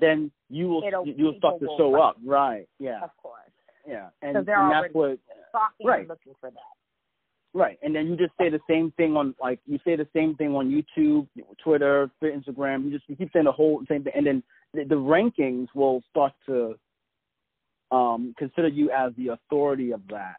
[0.00, 2.16] then you will It'll, you'll start to show up.
[2.24, 2.68] Right.
[2.78, 3.02] Yeah.
[3.02, 3.40] Of course.
[3.88, 4.08] Yeah.
[4.22, 5.24] And, so they're and already that's
[5.78, 6.08] what right.
[6.08, 6.60] looking for that.
[7.56, 10.34] Right, and then you just say the same thing on like you say the same
[10.34, 11.26] thing on YouTube,
[11.64, 12.84] Twitter, Instagram.
[12.84, 14.42] You just you keep saying the whole same thing, and then
[14.74, 16.74] the, the rankings will start to
[17.90, 20.34] um consider you as the authority of that.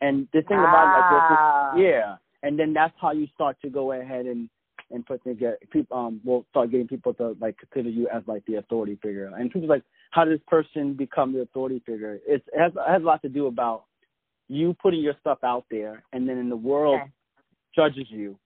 [0.00, 1.70] And the thing about ah.
[1.70, 2.16] like this, yeah,
[2.46, 4.48] and then that's how you start to go ahead and
[4.92, 8.44] and put together people um will start getting people to like consider you as like
[8.46, 9.32] the authority figure.
[9.36, 9.82] And people like,
[10.12, 12.20] how does this person become the authority figure?
[12.26, 13.84] It's, it has it has a lot to do about
[14.48, 17.10] you putting your stuff out there, and then in the world okay.
[17.74, 18.38] judges you,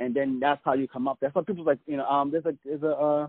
[0.00, 1.18] and then that's how you come up.
[1.20, 3.26] That's why people like you know um there's a there's a uh,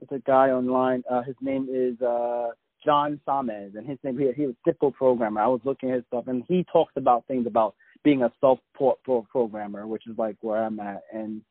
[0.00, 1.04] there's a guy online.
[1.08, 2.48] Uh, his name is uh
[2.84, 5.40] John Sonmez, and his name he he was a programmer.
[5.40, 9.02] I was looking at his stuff, and he talks about things about being a self-taught
[9.02, 11.42] programmer, which is like where I'm at, and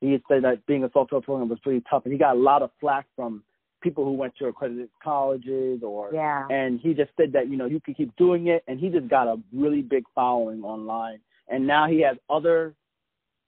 [0.00, 2.62] he said that being a self-taught programmer was pretty tough, and he got a lot
[2.62, 3.42] of flack from
[3.82, 6.46] people who went to accredited colleges or yeah.
[6.50, 9.08] and he just said that you know you can keep doing it and he just
[9.08, 11.20] got a really big following online.
[11.48, 12.74] And now he has other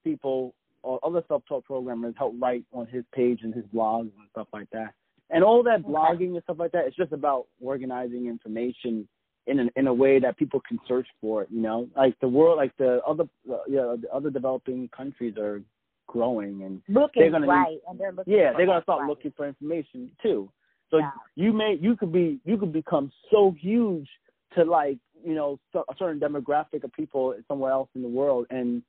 [0.05, 4.47] people or other self-taught programmers help write on his page and his blogs and stuff
[4.53, 4.95] like that.
[5.31, 9.09] And all that blogging and stuff like that it's just about organizing information
[9.49, 11.49] in an, in a way that people can search for it.
[11.51, 15.37] You know, like the world, like the other uh, you know, the other developing countries
[15.39, 15.63] are
[16.07, 18.33] growing and looking they're gonna right, need, and they're looking.
[18.33, 19.09] yeah, they're gonna start right.
[19.09, 20.51] looking for information too.
[20.91, 21.11] So Yeah.
[21.35, 24.09] you may you could be you could become so huge
[24.55, 28.47] to like you know so- a certain demographic of people somewhere else in the world,
[28.51, 28.83] and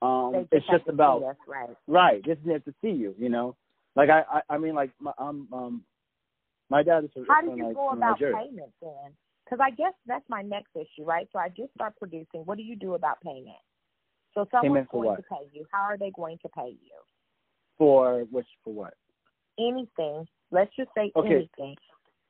[0.00, 1.76] um, it's just about us, right.
[1.86, 2.24] right.
[2.24, 3.14] Just need to see you.
[3.18, 3.56] You know,
[3.96, 5.84] like I I, I mean like my um um
[6.70, 8.36] my dad is How from, do you like, go about Nigeria.
[8.36, 9.12] payment then?
[9.48, 11.28] Because I guess that's my next issue, right?
[11.32, 12.42] So I just start producing.
[12.44, 13.56] What do you do about payment?
[14.34, 15.16] So someone's Payment going what?
[15.16, 15.64] to pay you.
[15.72, 16.98] How are they going to pay you?
[17.78, 18.94] for which for what?
[19.58, 20.26] Anything.
[20.50, 21.36] Let's just say Okay.
[21.36, 21.76] anything.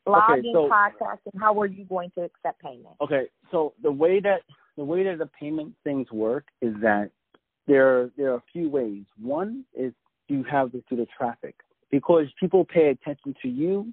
[0.07, 1.39] Blogging, so- podcasting.
[1.39, 2.95] How are you going to accept payment?
[3.01, 4.43] Okay, so the way that
[4.77, 7.11] the way that the payment things work is that
[7.67, 9.05] there there are a few ways.
[9.21, 9.93] One is
[10.29, 11.57] you have to do the traffic
[11.91, 13.93] because people pay attention to you.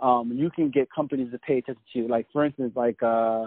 [0.00, 2.08] Um, you can get companies to pay attention to you.
[2.08, 3.46] Like for instance, like uh,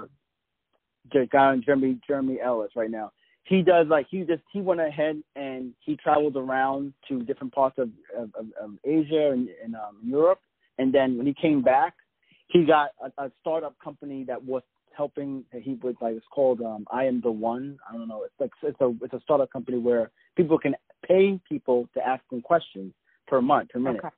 [1.12, 3.12] the guy on Jeremy Jeremy Ellis right now.
[3.44, 7.78] He does like he just he went ahead and he traveled around to different parts
[7.78, 10.42] of of, of, of Asia and, and um, Europe,
[10.78, 11.96] and then when he came back,
[12.48, 14.62] he got a, a startup company that was
[14.96, 17.78] helping he was like it's called um I am the one.
[17.90, 18.24] I don't know.
[18.24, 20.76] It's like it's a it's a startup company where people can
[21.08, 22.94] pay people to ask them questions
[23.28, 24.02] per month, per minute.
[24.04, 24.16] Okay.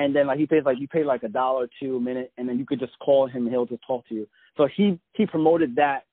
[0.00, 2.48] And then like he pays like you pay like a dollar two a minute and
[2.48, 4.26] then you could just call him and he'll just talk to you.
[4.56, 6.04] So he he promoted that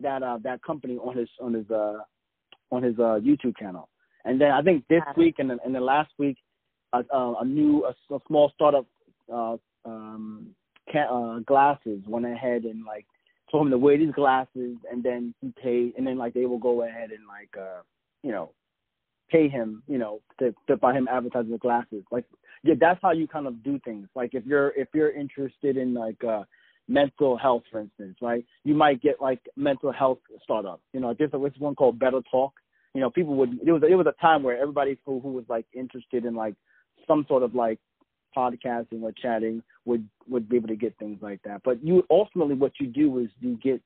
[0.00, 1.98] that uh that company on his on his uh
[2.72, 3.90] on his uh YouTube channel.
[4.24, 6.38] And then I think this week and then and the last week
[6.94, 8.86] a, a, a new a, a small startup
[9.30, 10.48] uh um
[10.90, 13.04] ca- uh glasses went ahead and like
[13.50, 16.58] told him to wear these glasses and then he paid and then like they will
[16.58, 17.82] go ahead and like uh
[18.22, 18.52] you know
[19.30, 22.24] pay him you know to to buy him advertising the glasses like
[22.62, 25.94] yeah that's how you kind of do things like if you're if you're interested in
[25.94, 26.42] like uh
[26.88, 31.30] mental health for instance right you might get like mental health startup you know there's
[31.30, 32.52] this one called better talk
[32.94, 35.44] you know people would it was it was a time where everybody who who was
[35.48, 36.54] like interested in like
[37.06, 37.78] some sort of like
[38.36, 41.62] podcasting or chatting would would be able to get things like that.
[41.64, 43.82] But you ultimately what you do is you get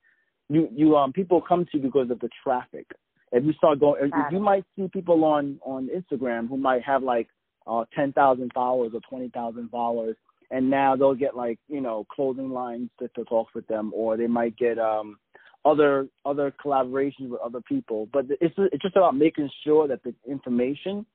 [0.49, 2.87] you you um people come to you because of the traffic.
[3.31, 7.03] If you start going, if you might see people on on Instagram who might have
[7.03, 7.29] like
[7.67, 10.17] uh ten thousand followers or twenty thousand followers,
[10.51, 14.17] and now they'll get like you know clothing lines to, to talk with them, or
[14.17, 15.19] they might get um
[15.65, 18.09] other other collaborations with other people.
[18.13, 21.07] But it's it's just about making sure that the information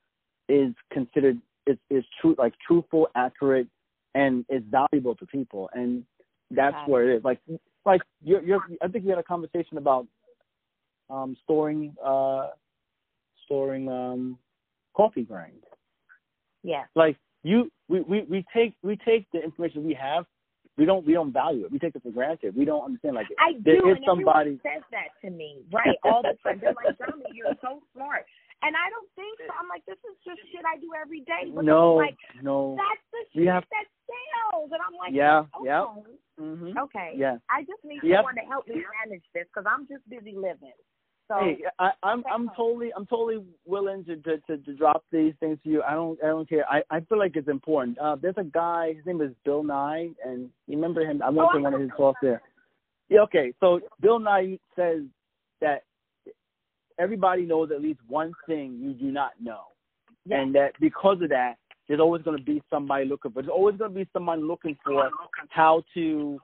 [0.50, 3.68] is considered is is true like truthful, accurate,
[4.16, 5.70] and is valuable to people.
[5.74, 6.04] And
[6.52, 6.90] that's it.
[6.90, 7.24] where it is.
[7.24, 7.40] Like
[7.86, 10.08] like you're you're I think we had a conversation about
[11.10, 12.48] um storing uh
[13.46, 14.38] storing um
[14.96, 15.64] coffee grinds.
[16.64, 16.88] Yes.
[16.96, 20.26] Like you we, we, we take we take the information we have
[20.78, 21.72] we don't we don't value it.
[21.72, 22.56] We take it for granted.
[22.56, 25.98] We don't understand like I there do, is and somebody says that to me, right,
[26.04, 26.60] all the time.
[26.62, 28.26] They're like, "Jeremy, you're so smart,"
[28.62, 29.54] and I don't think so.
[29.58, 33.06] I'm like, "This is just shit I do every day." But no like, no that's
[33.10, 35.86] the shit have- that sells, and I'm like, Yeah, okay, yeah.
[36.38, 37.14] mhm okay.
[37.18, 40.78] yeah I just need someone to help me manage this because I'm just busy living.
[41.28, 45.34] So Hey, I, I'm I'm totally I'm totally willing to, to to to drop these
[45.40, 45.84] things to you.
[45.84, 46.66] I don't I don't care.
[46.70, 47.98] I I feel like it's important.
[48.00, 48.94] Uh, there's a guy.
[48.94, 51.22] His name is Bill Nye, and you remember him?
[51.22, 52.42] I went Oh, to I one of his talks there.
[53.10, 53.22] Yeah.
[53.22, 53.54] Okay.
[53.60, 55.02] So Bill Nye says
[55.60, 55.84] that
[57.00, 59.64] everybody knows at least one thing you do not know,
[60.26, 60.40] Yeah.
[60.42, 61.56] and that because of that,
[61.88, 63.42] there's always going to be somebody looking for.
[63.42, 65.10] There's always going to be someone looking for
[65.50, 66.40] how to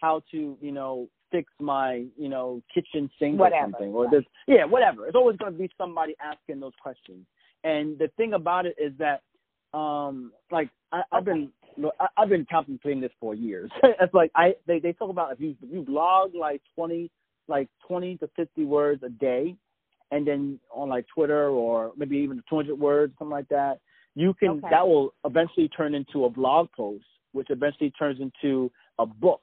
[0.00, 4.22] how to you know fix my you know kitchen sink Whatever, or something or this
[4.46, 5.06] yeah whatever.
[5.06, 7.26] It's always going to be somebody asking those questions.
[7.64, 9.22] And the thing about it is that
[9.76, 11.50] um like I, I've been
[11.98, 13.70] I, I've been contemplating this for years.
[14.00, 17.10] It's like I they they talk about if you if you blog like twenty
[17.48, 19.56] like twenty to fifty words a day
[20.12, 23.78] and then on like Twitter or maybe even 200 words something like that
[24.14, 24.68] you can Okay.
[24.70, 29.40] that will eventually turn into a blog post which eventually turns into a book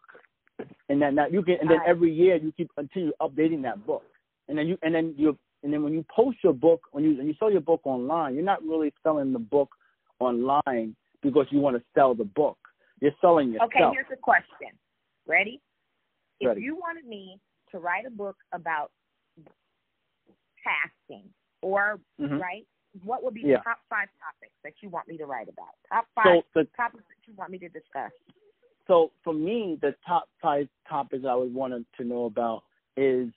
[0.90, 4.04] and then that you can and then every year you keep continue updating that book
[4.48, 7.18] and then you and then you and then when you post your book when you
[7.18, 9.70] when you sell your book online you're not really selling the book
[10.20, 12.58] online because you want to sell the book
[13.02, 14.76] you're selling yourself Okay, here's a question.
[15.28, 15.62] Ready?
[16.44, 16.60] Ready.
[16.60, 17.40] If you wanted me
[17.72, 18.92] to write a book about
[20.64, 21.24] casting
[21.62, 22.40] or Mhm.
[22.42, 22.68] right,
[23.04, 23.58] what would be Yeah.
[23.58, 25.76] the top five topics that you want me to write about?
[25.88, 28.12] Top five so the topics that you want me to discuss.
[28.90, 32.64] So for me, the top five topics I would want to know about
[32.98, 33.30] is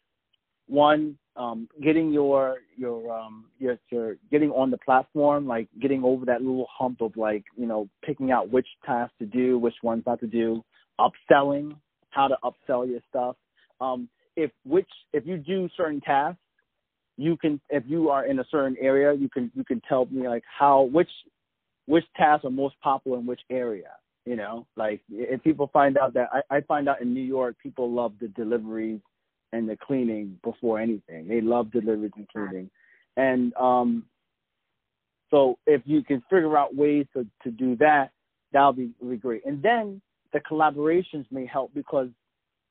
[0.67, 6.25] one, um, getting your your um your your getting on the platform, like getting over
[6.25, 10.03] that little hump of like you know picking out which tasks to do, which ones
[10.07, 10.65] not to do,
[10.99, 11.77] upselling,
[12.11, 13.37] how to upsell your stuff.
[13.81, 16.41] Um, if which if you do certain tasks,
[17.19, 20.27] you can if you are in a certain area, you can you can tell me
[20.29, 21.11] like how which
[21.87, 23.91] which tasks are most popular in which area.
[24.25, 27.57] You know, like if people find out that I, I find out in New York,
[27.61, 29.01] people love the deliveries
[29.53, 31.27] and the cleaning before anything.
[31.27, 32.71] They love deliveries and cleaning,
[33.17, 34.05] and um,
[35.31, 38.11] so if you can figure out ways to to do that,
[38.53, 39.45] that'll be really great.
[39.45, 40.01] And then
[40.33, 42.09] the collaborations may help because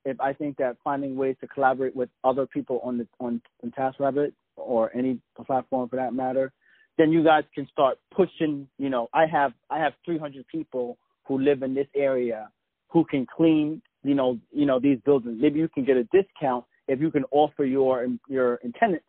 [0.05, 3.71] if I think that finding ways to collaborate with other people on the on, on
[3.71, 6.51] TaskRabbit or any platform for that matter,
[6.97, 8.67] then you guys can start pushing.
[8.77, 12.49] You know, I have I have 300 people who live in this area
[12.89, 13.82] who can clean.
[14.03, 15.38] You know, you know these buildings.
[15.39, 19.05] Maybe you can get a discount if you can offer your your tenants,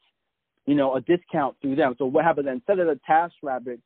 [0.67, 1.95] you know, a discount through them.
[1.99, 2.55] So what happens then?
[2.55, 3.79] Instead of the TaskRabbit,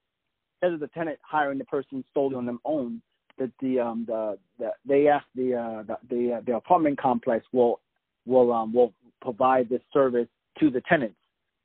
[0.61, 3.01] instead of the tenant hiring the person solely on their own,
[3.39, 7.47] that the um the, the they ask the uh the the, uh, the apartment complex
[7.53, 7.81] will
[8.27, 10.29] will um will provide this service
[10.61, 11.16] to the tenants,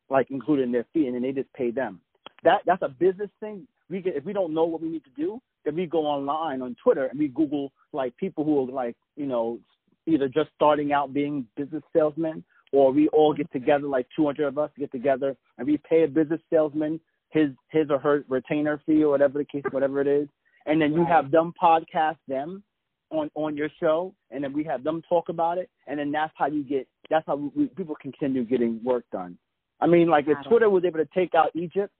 [0.09, 1.99] like including their fee, and then they just pay them.
[2.43, 3.67] That that's a business thing.
[3.91, 6.61] We get if we don't know what we need to do, then we go online
[6.61, 9.59] on Twitter and we Google like people who are like you know
[10.07, 14.57] either just starting out being business salesmen, or we all get together like 200 of
[14.57, 16.99] us get together and we pay a business salesman
[17.31, 20.27] his his or her retainer fee or whatever the case, whatever it is,
[20.65, 22.63] and then you have them podcast them
[23.09, 26.33] on on your show, and then we have them talk about it, and then that's
[26.35, 29.37] how you get that's how we, people continue getting work done.
[29.79, 31.91] I mean, like if Twitter was able to take out Egypt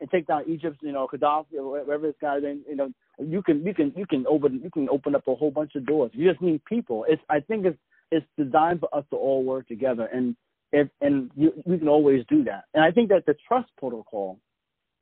[0.00, 3.42] and take down Egypt's, you know, Gaddafi or whatever this guy, then you know, you
[3.42, 6.10] can you can you can open you can open up a whole bunch of doors.
[6.14, 7.04] You just need people.
[7.08, 7.78] It's I think it's
[8.10, 10.36] it's designed for us to all work together, and
[10.72, 12.64] if and you we can always do that.
[12.74, 14.38] And I think that the trust protocol,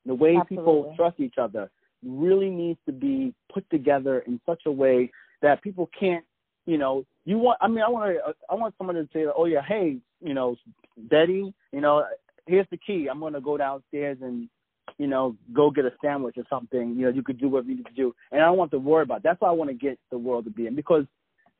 [0.05, 0.57] the way Absolutely.
[0.57, 1.71] people trust each other,
[2.05, 5.11] really needs to be put together in such a way
[5.43, 6.25] that people can't,
[6.67, 7.59] you know, you want.
[7.61, 8.35] I mean, I want to.
[8.51, 10.57] I want someone to say, "Oh yeah, hey, you know,
[10.97, 12.05] Betty, you know,
[12.49, 13.09] here's the key.
[13.11, 14.49] I'm going to go downstairs and,
[14.99, 16.95] you know, go get a sandwich or something.
[16.97, 18.79] You know, you could do what you need to do, and I don't want to
[18.79, 19.19] worry about.
[19.19, 19.23] It.
[19.25, 21.05] That's why I want to get the world to be in because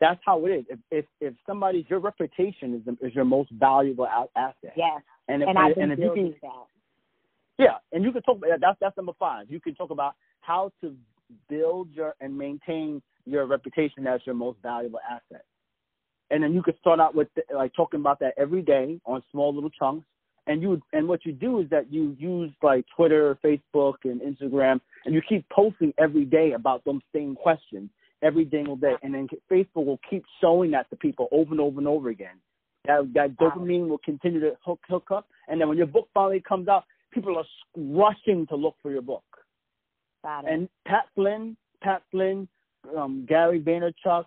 [0.01, 0.65] that's how it is.
[0.69, 4.73] If if, if somebody's your reputation is the, is your most valuable asset.
[4.77, 5.03] Yes.
[5.29, 6.67] And if, and, I've been and if you can, that.
[7.59, 8.39] Yeah, and you can talk.
[8.39, 9.51] About, that that's that's number five.
[9.51, 10.95] You can talk about how to
[11.49, 15.45] build your and maintain your reputation as your most valuable asset.
[16.31, 19.55] And then you could start out with like talking about that every day on small
[19.55, 20.07] little chunks.
[20.49, 24.81] And you and what you do is that you use like Twitter, Facebook, and Instagram,
[25.05, 27.91] and you keep posting every day about them same questions
[28.23, 28.95] every single day.
[29.03, 32.41] And then Facebook will keep showing that to people over and over and over again.
[32.87, 35.29] That that dopamine will continue to hook hook up.
[35.49, 37.45] And then when your book finally comes out, people are
[37.77, 39.25] rushing to look for your book.
[40.25, 40.53] Got it.
[40.53, 42.49] And Pat Flynn, Pat Flynn,
[42.97, 44.25] um, Gary Vaynerchuk,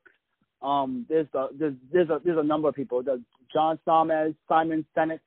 [0.61, 3.01] um, there's a there's there's a there's a number of people.
[3.01, 5.19] There's John Sonmez, Simon Sinek,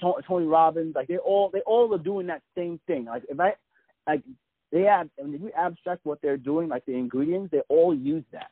[0.00, 0.94] Tony Robbins.
[0.94, 3.06] Like they all they all are doing that same thing.
[3.06, 3.54] Like if I
[4.06, 4.22] like
[4.72, 8.24] they have and if you abstract what they're doing, like the ingredients, they all use
[8.32, 8.50] that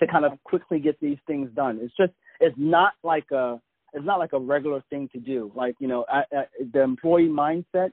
[0.00, 1.78] to kind of quickly get these things done.
[1.82, 3.60] It's just it's not like a
[3.92, 5.52] it's not like a regular thing to do.
[5.54, 7.90] Like you know, I, I, the employee mindset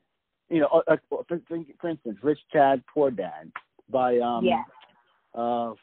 [0.52, 3.52] you know, uh, uh for, for instance, Rich Dad Poor Dad
[3.90, 4.64] by um yeah.
[5.34, 5.74] uh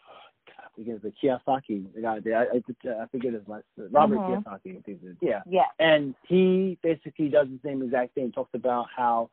[0.79, 2.39] I forget the Kiyosaki the guy there.
[2.39, 4.69] I, I, I forget his last Robert mm-hmm.
[4.69, 5.17] Kiyosaki.
[5.21, 5.41] Yeah.
[5.49, 5.63] Yeah.
[5.79, 8.33] And he basically does the same exact thing.
[8.33, 9.31] Talks about how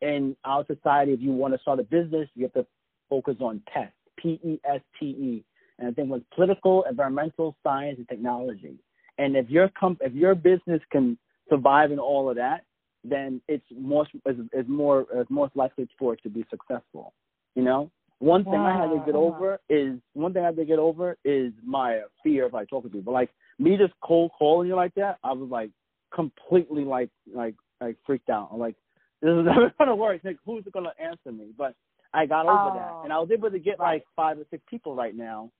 [0.00, 2.66] in our society, if you want to start a business, you have to
[3.08, 5.44] focus on PEST, P E S T E.
[5.78, 8.74] And I think was political, environmental, science, and technology.
[9.18, 11.18] And if your comp- if your business can
[11.48, 12.64] survive in all of that,
[13.04, 17.14] then it's more is, is more is most likely for it to be successful.
[17.54, 17.90] You know,
[18.20, 21.16] one thing I had to get over is one thing I had to get over
[21.24, 23.12] is my fear of like talking to people.
[23.12, 25.70] Like me just cold calling you like that, I was like
[26.14, 28.50] completely like like like freaked out.
[28.52, 28.74] I'm like,
[29.22, 30.20] this is never gonna work.
[30.24, 31.52] Like who's gonna answer me?
[31.56, 31.74] But
[32.12, 32.74] I got over oh.
[32.74, 35.50] that, and I was able to get like five or six people right now.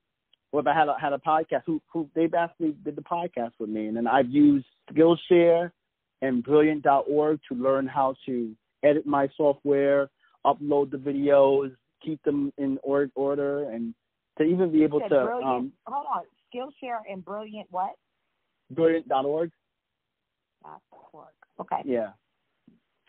[0.51, 3.69] Well, I had a had a podcast who who they've actually did the podcast with
[3.69, 5.71] me, and then I've used Skillshare
[6.23, 8.53] and brilliant.org to learn how to
[8.83, 10.09] edit my software,
[10.45, 11.73] upload the videos,
[12.03, 13.95] keep them in order, and
[14.39, 15.09] to even be able to.
[15.09, 15.45] Brilliant.
[15.45, 16.23] Um, Hold on,
[16.53, 17.91] Skillshare and Brilliant what?
[18.71, 19.51] Brilliant.org.
[21.13, 21.29] org.
[21.61, 21.83] Okay.
[21.85, 22.11] Yeah,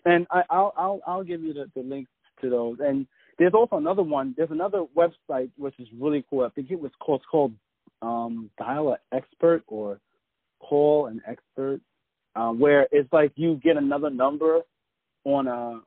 [0.06, 2.12] and I, I'll I'll I'll give you the, the links
[2.42, 2.78] to those.
[2.80, 4.34] And there's also another one.
[4.38, 6.46] There's another website which is really cool.
[6.46, 7.54] I think it was called, called
[8.02, 10.00] um, Dial an Expert or
[10.60, 11.82] Call an Expert
[12.36, 14.62] um, where it's like you get another number
[15.26, 15.82] on a.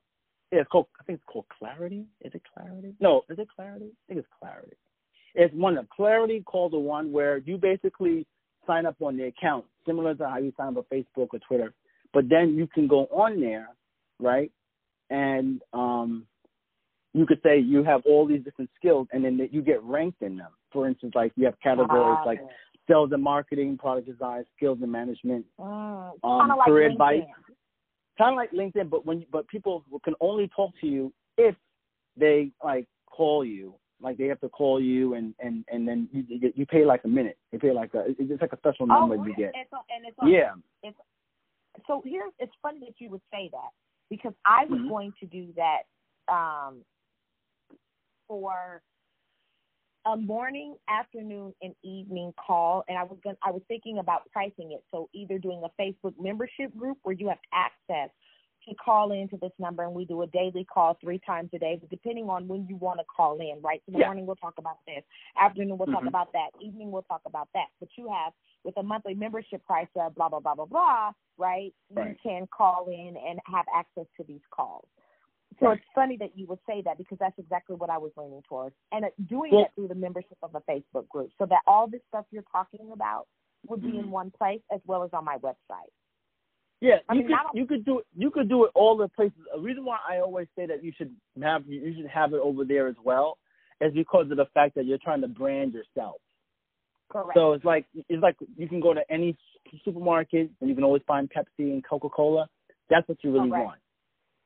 [0.53, 0.87] Yeah, it's called.
[1.01, 2.05] I think it's called Clarity.
[2.21, 2.95] Is it Clarity?
[3.01, 3.87] No, is it Clarity?
[3.87, 4.77] I think it's Clarity.
[5.35, 8.27] It's one of Clarity called the one where you basically
[8.67, 11.73] sign up on the account, similar to how you sign up on Facebook or Twitter.
[12.13, 13.69] But then you can go on there,
[14.21, 14.53] right?
[15.09, 16.27] And um,
[17.15, 20.37] you could say you have all these different skills, and then you get ranked in
[20.37, 20.51] them.
[20.71, 22.41] For instance, like you have categories like
[22.89, 26.93] sales and marketing, product design, skills and management, mm, um, like career LinkedIn.
[26.93, 27.21] advice.
[28.19, 31.55] Kind of like LinkedIn, but when but people can only talk to you if
[32.17, 33.75] they like call you.
[34.01, 37.05] Like they have to call you, and and and then you you, you pay like
[37.05, 37.39] a minute.
[37.53, 39.31] You pay like a it's like a special Oh, number really?
[39.31, 39.53] you get.
[39.55, 40.55] It's on, and it's on, Yeah.
[40.83, 40.97] It's,
[41.87, 43.71] so here's it's funny that you would say that
[44.11, 44.89] because I was Mhm.
[44.89, 45.83] going to do that
[46.29, 46.85] um
[48.29, 48.83] for
[50.05, 54.73] a morning, afternoon, and evening call, and I was going I was thinking about pricing
[54.73, 54.83] it.
[54.91, 58.11] So either doing a Facebook membership group where you have access
[58.69, 61.77] to call into this number, and we do a daily call three times a day,
[61.81, 63.83] but depending on when you want to call in, right?
[63.87, 64.07] So the Yeah.
[64.07, 65.03] morning we'll talk about this,
[65.37, 66.09] afternoon we'll talk Mhm.
[66.09, 67.69] about that, evening we'll talk about that.
[67.81, 68.33] But you have
[68.65, 71.75] with a monthly membership price of blah blah blah blah blah, right?
[71.91, 74.89] You can call in and have access to these calls.
[75.63, 78.43] So it's funny that you would say that because that's exactly what I was leaning
[78.49, 81.87] towards, and uh, doing that through the membership of a Facebook group, so that all
[81.87, 83.27] this stuff you're talking about
[83.67, 84.11] would be in Mhm.
[84.11, 85.91] one place as well as on my website.
[86.81, 89.09] Yeah, I you mean, could you could do it you could do it all the
[89.09, 89.39] places.
[89.55, 92.65] The reason why I always say that you should have you should have it over
[92.65, 93.39] there as well
[93.81, 96.17] is because of the fact that you're trying to brand yourself.
[97.09, 97.35] Correct.
[97.35, 99.37] So it's like it's like you can go to any
[99.85, 102.49] supermarket and you can always find Pepsi and Coca Cola.
[102.91, 103.65] That's what you really Correct.
[103.65, 103.82] want.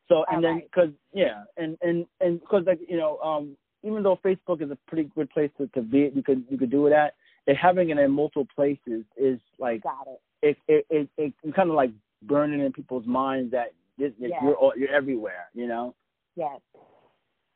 [0.09, 4.19] So and then because yeah, and and and because like you know, um, even though
[4.25, 6.93] Facebook is a pretty good place to, to be, you could you could do it
[6.93, 7.15] at.
[7.47, 10.21] It having it in multiple places is like Got it.
[10.43, 11.91] it it it, it, it kind of like
[12.23, 14.29] burning in people's minds that this, Yeah.
[14.43, 15.49] you're all, you're everywhere.
[15.55, 15.95] You know.
[16.37, 16.61] Yes.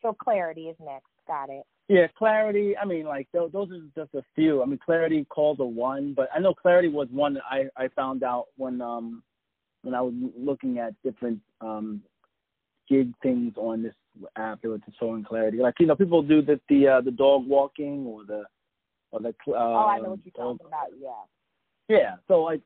[0.03, 1.07] So clarity is next.
[1.27, 1.65] Got it.
[1.89, 2.77] Yeah, Clarity.
[2.77, 4.63] I mean, like those, those are just a few.
[4.63, 7.89] I mean, Clarity called the one, but I know Clarity was one that I I
[7.89, 9.25] found out when um
[9.83, 12.01] when I was looking at different um
[12.91, 13.95] gig things on this
[14.37, 14.59] app.
[14.63, 15.59] It was showing Clarity.
[15.59, 18.45] Like you know, people do the the uh, the dog walking or the
[19.13, 20.89] or the uh, oh, I know what you're talking about.
[21.01, 21.97] Yeah.
[21.97, 22.15] yeah.
[22.29, 22.61] So like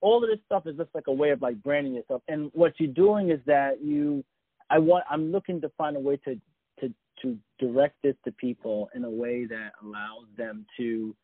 [0.00, 2.22] all of this stuff is just like a way of like branding yourself.
[2.28, 4.24] And what you're doing is that you
[4.70, 6.38] I want I'm looking to find a way to
[6.80, 11.14] to to direct this to people in a way that allows them to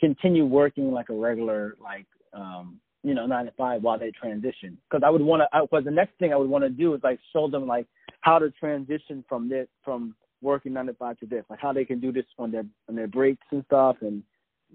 [0.00, 4.76] continue working like a regular like um you know nine to five while they transition
[4.88, 7.00] because i would want to because the next thing i would want to do is
[7.04, 7.86] like show them like
[8.22, 11.84] how to transition from this from working nine to five to this like how they
[11.84, 14.22] can do this on their on their breaks and stuff and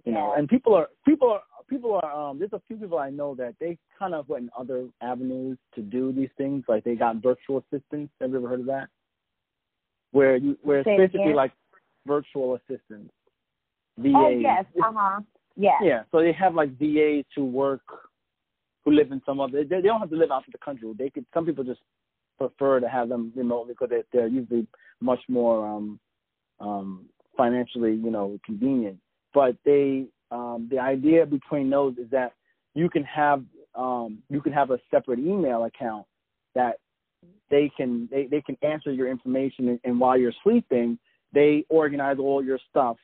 [0.06, 3.10] you know and people are people are people are um there's a few people i
[3.10, 6.96] know that they kind of went in other avenues to do these things like they
[6.96, 8.88] got virtual assistants have you ever heard of that
[10.12, 11.52] where you where it's basically like
[12.08, 13.12] virtual assistants
[14.00, 14.14] VAs.
[14.16, 14.66] Oh yes.
[14.82, 15.22] Uh huh.
[15.56, 15.72] Yeah.
[15.82, 17.82] Yeah, so they have like VAs who work,
[18.90, 19.64] who live in some other.
[19.64, 20.92] They, they don't have to live out of the country.
[20.98, 21.26] They could.
[21.34, 21.82] Some people just
[22.38, 24.66] prefer to have them remotely because they're, they're usually
[25.02, 26.00] much more um,
[26.60, 27.06] um,
[27.38, 28.98] financially, you know, convenient.
[29.34, 32.34] But they, um, the idea between those is that
[32.74, 33.44] you can have
[33.76, 36.06] um, you can have a separate email account
[36.56, 36.78] that
[37.52, 40.98] they can they, they can answer your information and, and while you're sleeping,
[41.34, 42.98] they organize all your stuff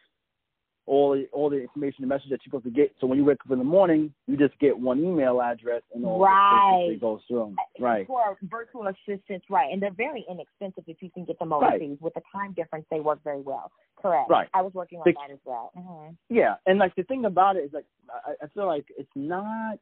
[0.87, 2.93] all the all the information, the message that you're supposed to get.
[2.99, 6.05] So when you wake up in the morning, you just get one email address and
[6.05, 6.89] all Right.
[6.91, 7.55] the goes through.
[7.79, 8.05] Right.
[8.05, 11.73] For virtual assistants, right, and they're very inexpensive if you can get them Right.
[11.81, 11.97] overseas.
[12.01, 13.71] With the time difference, they work very well.
[13.95, 14.29] Correct.
[14.29, 14.47] Right.
[14.53, 15.71] I was working on Six- that as well.
[15.75, 19.09] hmm Yeah, and like the thing about it is like I, I feel like it's
[19.15, 19.79] not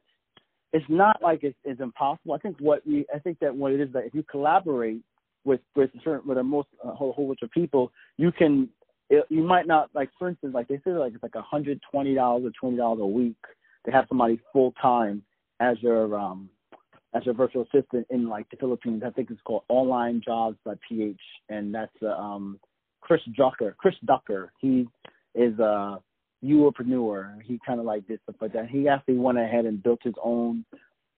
[0.72, 2.34] it's not like it's, it's impossible.
[2.34, 5.02] I think what we I think that what it is that if you collaborate
[5.44, 8.70] with with certain with a most a whole, whole bunch of people, you can
[9.10, 11.80] it, you might not like for instance like they say like it's like a hundred
[11.90, 13.36] twenty dollars or twenty dollars a week
[13.84, 15.22] to have somebody full time
[15.60, 16.48] as your um
[17.14, 19.02] as your virtual assistant in like the Philippines.
[19.06, 22.58] I think it's called Online Jobs by PH, and that's uh, um
[23.00, 23.74] Chris Ducker.
[23.78, 24.52] Chris Ducker.
[24.60, 24.88] He
[25.34, 26.00] is a
[26.44, 27.40] Youpreneur.
[27.42, 28.68] He kind of like did stuff like that.
[28.68, 30.64] He actually went ahead and built his own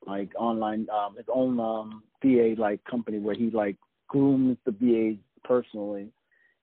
[0.06, 3.76] like online um his own um VA like company where he like
[4.08, 6.08] grooms the VAs personally.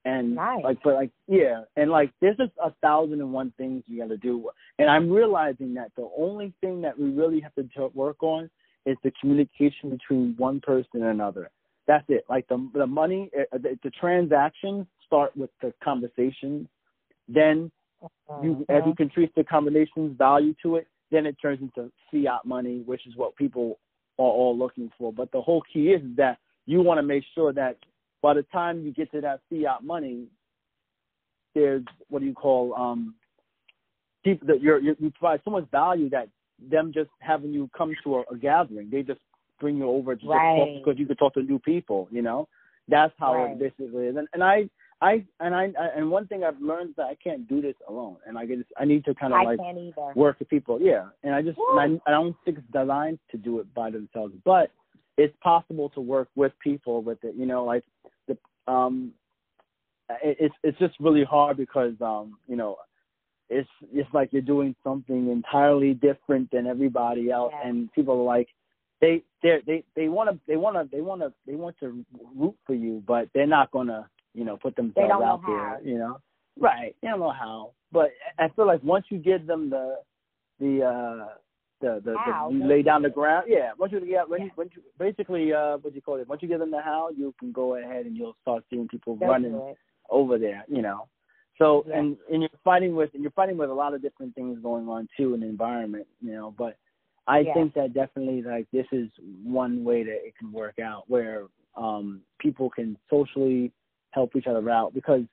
[0.05, 0.63] And Nice.
[0.63, 4.17] like but like yeah, and like there's just a thousand and one things you gotta
[4.17, 4.49] do.
[4.77, 8.49] And I'm realizing that the only thing that we really have to work on
[8.85, 11.49] is the communication between one person and another.
[11.87, 12.25] That's it.
[12.29, 16.67] Like the the money, uh, the, the transactions start with the conversations.
[17.29, 17.71] Then
[18.41, 22.45] you, as you can trace the combinations value to it, then it turns into fiat
[22.45, 23.79] money, which is what people
[24.19, 25.13] are all looking for.
[25.13, 27.77] But the whole key is that you want to make sure that
[28.23, 30.25] by the time you get to that fiat money,
[31.53, 33.13] there's what do you call um
[34.23, 36.29] people that you're, you're you provide so much value that
[36.71, 39.19] them just having you come to a, a gathering, they just
[39.59, 40.57] bring you over to right.
[40.57, 42.07] talk because you could talk to new people.
[42.09, 42.47] You know,
[42.87, 43.51] that's how right.
[43.51, 44.15] it basically is.
[44.15, 44.69] And, and I
[45.01, 48.17] I and I and one thing I've learned is that I can't do this alone,
[48.25, 50.79] and I get I need to kind of I like work with people.
[50.81, 53.91] Yeah, and I just and I, I don't think it's designed to do it by
[53.91, 54.71] themselves, but
[55.17, 57.35] it's possible to work with people with it.
[57.35, 57.83] You know, like
[58.67, 59.11] um,
[60.09, 62.77] it, it's it's just really hard because um, you know,
[63.49, 67.69] it's it's like you're doing something entirely different than everybody else, Yeah.
[67.69, 68.47] and people are like.
[69.01, 72.05] They they they they want to they want to they want to they want to
[72.37, 75.45] root for you, but they're not gonna you know put themselves out how.
[75.45, 75.81] there.
[75.83, 76.21] You know,
[76.57, 76.95] right?
[77.01, 79.97] They don't know how, but I feel like once you give them the
[80.61, 81.27] the uh
[81.83, 83.71] the the, How, the you lay down the ground, yeah.
[83.77, 84.45] Once you yeah when Yeah.
[84.45, 86.27] you when you basically uh what do you call it?
[86.27, 89.15] Once you give them the how, you can go ahead and you'll start seeing people
[89.15, 89.77] They'll running it.
[90.09, 90.63] over there.
[90.67, 91.07] You know.
[91.57, 91.99] So Yeah.
[91.99, 94.87] and and you're fighting with and you're fighting with a lot of different things going
[94.87, 96.53] on too in the environment, you know.
[96.57, 96.77] But
[97.27, 97.53] I Yeah.
[97.53, 99.09] think that definitely like this is
[99.43, 103.71] one way that it can work out where um people can socially
[104.11, 105.23] help each other out because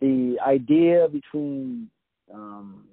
[0.00, 1.90] the idea between
[2.32, 2.86] um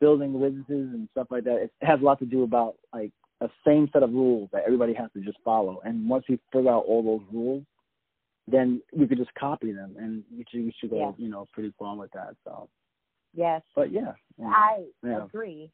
[0.00, 3.48] building businesses and stuff like that it has a lot to do about like a
[3.66, 6.84] same set of rules that everybody has to just follow and once we figure out
[6.86, 7.64] all those rules
[8.48, 11.12] then we could just copy them and we should, we should go Yeah.
[11.24, 12.68] you know pretty far with that so
[13.36, 13.62] Yes.
[13.74, 14.48] but yeah, yeah.
[14.48, 15.24] I Yeah.
[15.24, 15.70] agree.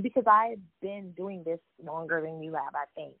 [0.00, 3.14] Because I've been doing this longer than you have, I think.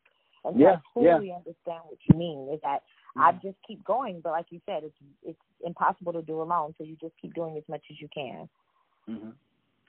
[0.44, 2.48] And Yeah, I totally understand what you mean.
[2.52, 2.82] Is that
[3.16, 6.74] I just keep going, but like you said, it's it's impossible to do alone.
[6.78, 8.48] So you just keep doing as much as you can.
[9.06, 9.30] hmm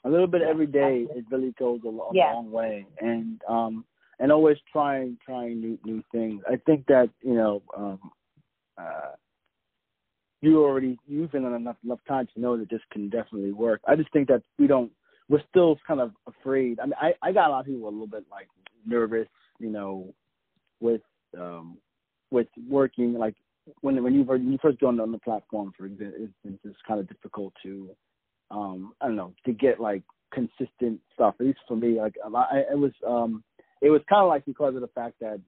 [0.05, 1.19] A little bit Yeah, every day, absolutely.
[1.19, 2.33] it really goes a, lo- a Yeah.
[2.33, 3.85] long way, and um,
[4.19, 6.43] and always trying trying new new things.
[6.47, 7.99] I think that you know, um,
[8.77, 9.13] uh,
[10.41, 13.81] you already you've been on enough enough time to know that this can definitely work.
[13.87, 14.91] I just think that we don't.
[15.27, 16.79] We're still kind of afraid.
[16.79, 18.47] I mean, I I got a lot of people a little bit like
[18.85, 19.27] nervous,
[19.59, 20.13] you know,
[20.79, 21.01] with
[21.35, 21.79] um
[22.29, 23.35] with working like
[23.81, 27.07] when when you when you first go on the platform for example, it's, kind of
[27.07, 27.89] difficult to
[28.51, 31.35] um I don't know to get like consistent stuff.
[31.39, 33.43] At least for me, like a lot, I, it was um
[33.81, 35.39] it was kind of like because of the fact that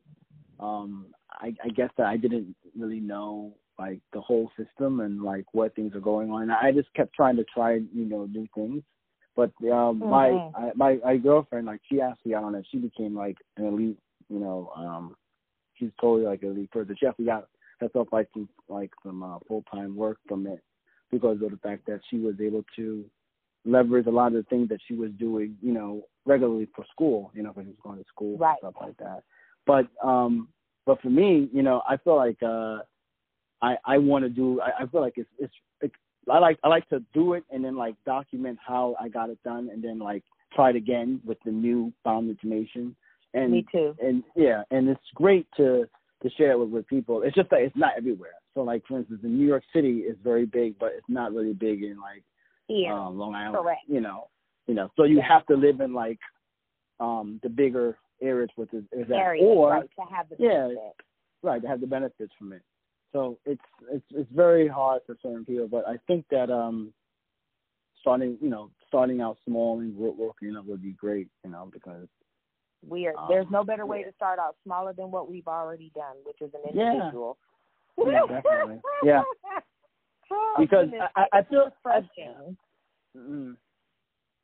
[0.60, 5.46] um I, I guess that I didn't really know like the whole system and like
[5.54, 6.44] what things are going on.
[6.44, 8.84] And I just kept trying to try you know new things.
[9.36, 10.56] But um my Mhm.
[10.56, 12.66] I, my my girlfriend like she actually got on it.
[12.72, 15.16] She became like an elite you know um
[15.76, 16.96] she's totally like an elite person.
[17.00, 17.48] She actually got
[17.80, 20.62] herself like some like some uh, full time work from it
[21.12, 23.06] because of the fact that she was able to
[23.66, 27.32] leverage a lot of the things that she was doing, you know, regularly for school,
[27.34, 28.58] you know, when she was going to school Right.
[28.64, 29.24] and stuff like that.
[29.66, 30.50] But um
[30.86, 32.80] but for me, you know, I feel like uh
[33.62, 35.92] I I want to do I, I feel like it's it's it,
[36.32, 39.42] I like I like to do it and then like document how I got it
[39.44, 42.96] done and then like try it again with the new found information
[43.34, 43.96] and Me too.
[44.02, 45.88] and yeah, and it's great to
[46.24, 47.22] to share it with, with people.
[47.22, 48.34] It's just that it's not everywhere.
[48.54, 51.54] So like for instance, in New York City is very big, but it's not really
[51.54, 52.24] big in like
[52.68, 52.92] Here.
[52.92, 53.58] um, Long Island.
[53.58, 53.82] Correct.
[53.88, 54.30] You know,
[54.66, 54.90] you know.
[54.96, 56.20] So you have to live in like
[57.00, 60.70] um the bigger areas with it, is that or right, to have the yeah,
[61.44, 62.62] right to have the benefits from it.
[63.14, 63.62] So it's
[63.92, 66.94] it's it's very hard for certain people, but I think that um
[68.02, 71.28] starting you know starting out small and working up would be great.
[71.44, 72.08] You know because
[72.86, 73.18] We are.
[73.18, 74.08] Um, there's no better way yeah.
[74.08, 77.38] to start out smaller than what we've already done, which is an individual.
[77.98, 78.82] Yeah, definitely.
[79.04, 79.24] Yeah.
[80.30, 80.90] Oh, Because.
[81.16, 81.72] I- I- I feel-.
[83.16, 83.56] Mm.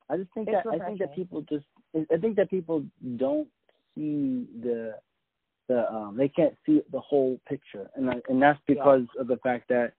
[0.09, 1.65] I just think It's that I think that people just
[2.11, 2.85] I think that people
[3.17, 3.47] don't
[3.95, 4.95] see the
[5.67, 9.37] the um they can't see the whole picture and I, and that's because of the
[9.37, 9.93] fact that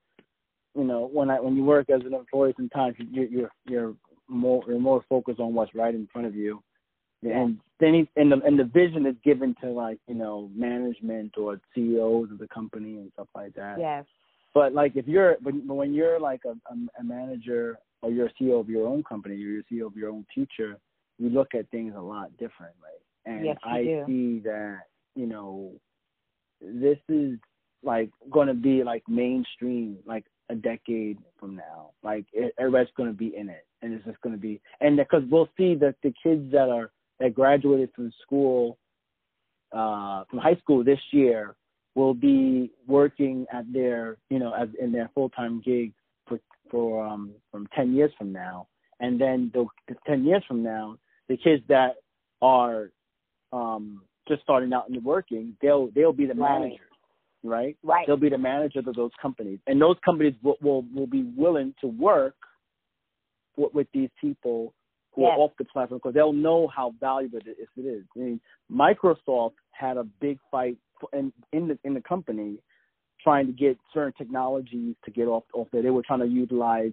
[0.75, 3.93] you know when I when you work as an employee sometimes you're you're you're
[4.27, 6.61] more you're more focused on what's right in front of you
[7.23, 11.37] and then he, and the and the vision is given to like you know management
[11.37, 14.05] or CEOs of the company and stuff like that yes.
[14.53, 18.33] but like if you're when when you're like a, a, a manager or you're a
[18.43, 20.77] CEO of your own company, or you're a CEO of your own future,
[21.17, 22.95] you look at things a lot differently.
[23.25, 24.03] And Yes, I do.
[24.05, 24.81] see that
[25.15, 25.71] you know
[26.61, 27.39] this is
[27.83, 31.91] like going to be like mainstream like a decade from now.
[32.03, 34.97] Like it, everybody's going to be in it, and it's just going to be and
[34.97, 38.77] because we'll see that the kids that are that graduated from school
[39.71, 41.55] uh from high school this year
[41.95, 45.93] will be working at their you know as in their full time gig
[46.27, 46.39] for
[46.69, 48.67] for um from ten years from now
[48.99, 50.97] and then the, the ten years from now
[51.29, 51.95] the kids that
[52.41, 52.91] are
[53.53, 56.59] um just starting out and working they'll they'll be the Right.
[56.59, 56.79] managers
[57.45, 57.77] right?
[57.83, 58.05] Right.
[58.07, 61.73] They'll be the managers of those companies, and those companies will will, will be willing
[61.81, 62.35] to work
[63.55, 64.73] with, with these people
[65.15, 65.31] who Yes.
[65.31, 67.67] are off the platform because they'll know how valuable it is.
[67.77, 68.05] It is.
[68.15, 70.77] I mean, Microsoft had a big fight
[71.13, 72.57] in in the in the company
[73.21, 75.81] trying to get certain technologies to get off off there.
[75.81, 76.91] They were trying to utilize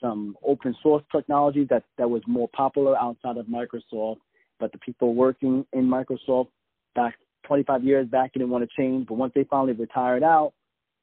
[0.00, 4.20] some open source technology that that was more popular outside of Microsoft,
[4.60, 6.48] but the people working in Microsoft
[6.94, 7.14] back
[7.46, 9.06] 25 years back didn't want to change.
[9.06, 10.52] But once they finally retired out,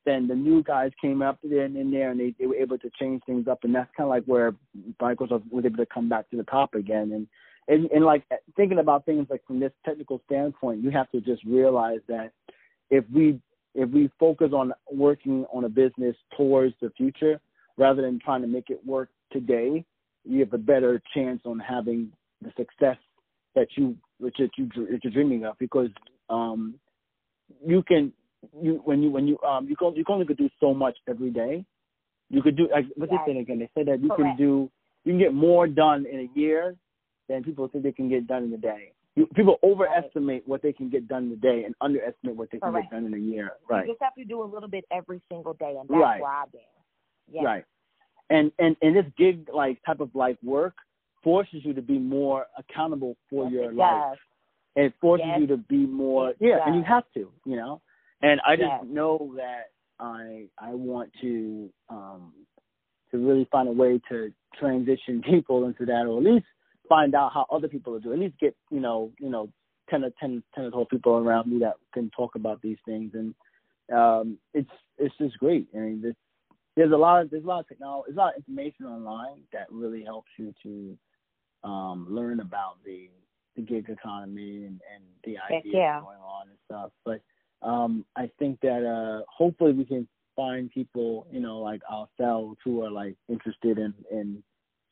[0.05, 2.89] then the new guys came up and in there and they, they were able to
[2.99, 4.53] change things up and that's kind of like where
[5.01, 7.11] Microsoft was able to come back to the top again.
[7.13, 7.27] And
[7.67, 8.23] and, and like
[8.57, 12.31] thinking about things like from this technical standpoint, you have to just realize that
[12.89, 13.39] if we
[13.75, 17.39] if we focus on working on a business towards the future
[17.77, 19.84] rather than trying to make it work today,
[20.25, 22.11] you have a better chance on having
[22.41, 22.97] the success
[23.55, 25.89] that you which that you that you're dreaming of because
[26.30, 26.75] um
[27.65, 28.11] you can
[28.61, 30.98] you when you when you um you can you can only could do so much
[31.07, 31.65] every day.
[32.30, 33.22] You could do like what Yes.
[33.26, 33.60] they say again.
[33.60, 34.22] They say that you Correct.
[34.22, 34.70] can do
[35.06, 36.76] you can get more done in a year
[37.30, 38.91] than people think they can get done in a day.
[39.15, 42.60] You, people overestimate what they can get done in a day and underestimate what they
[42.60, 42.90] can Correct.
[42.90, 43.52] get done in a year.
[43.70, 43.86] Right.
[43.86, 46.22] You just have to do a little bit every single day, and that's Right.
[46.24, 46.61] I've been.
[47.32, 47.44] Yeah.
[47.44, 47.65] Right.
[48.30, 50.74] And and and this gig like type of like work
[51.24, 54.03] forces you to be more accountable for Yes, your life.
[54.11, 54.18] does.
[54.76, 57.82] And it forces Yes, you to be more yeah, and you have to, you know.
[58.23, 58.85] And I just Yes.
[58.85, 62.33] know that I I want to um
[63.11, 66.45] to really find a way to transition people into that or at least
[66.89, 68.15] find out how other people are doing.
[68.15, 69.49] At least get, you know, you know,
[69.89, 73.11] ten or ten ten or twelve people around me that can talk about these things
[73.13, 73.35] and
[73.93, 75.67] um it's it's just great.
[75.75, 76.15] I mean this
[76.75, 79.41] there's a lot of there's a lot of technology there's a lot of information online
[79.51, 80.97] that really helps you to
[81.69, 83.09] um learn about the
[83.55, 85.99] the gig economy and, and the ideas yeah.
[86.01, 86.91] going on and stuff.
[87.05, 87.21] But
[87.64, 92.84] um I think that uh hopefully we can find people, you know, like ourselves who
[92.84, 94.44] are like interested in in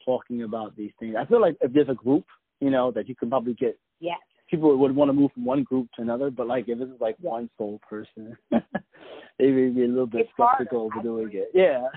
[0.06, 1.16] talking about these things.
[1.18, 2.26] I feel like if there's a group,
[2.60, 4.18] you know, that you can probably get Yes.
[4.50, 7.16] people would want to move from one group to another, but like if it's like
[7.20, 7.30] Yeah.
[7.32, 10.64] one sole person, they may be a little bit It's harder.
[10.66, 11.40] skeptical I doing agree.
[11.42, 11.52] it.
[11.54, 11.88] Yeah.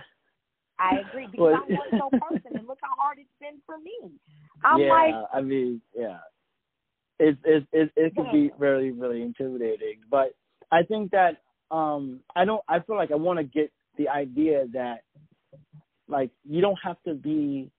[0.79, 3.79] I agree because Well- I'm one sole person, and look how hard it's been for
[3.79, 3.97] me.
[4.65, 6.19] I'm yeah, like, I mean, yeah.
[7.21, 10.35] It's it's it, it can be really really intimidating, but
[10.71, 11.39] I think that
[11.71, 15.03] um I don't I feel like I want to get the idea that
[16.09, 17.71] like you don't have to be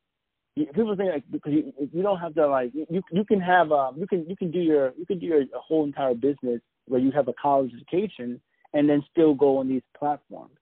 [0.55, 3.95] people think like because you you don't have to like you you can have um
[3.97, 7.11] you can you can do your you can do your whole entire business where you
[7.11, 8.39] have a college education
[8.73, 10.55] and then still go on these platforms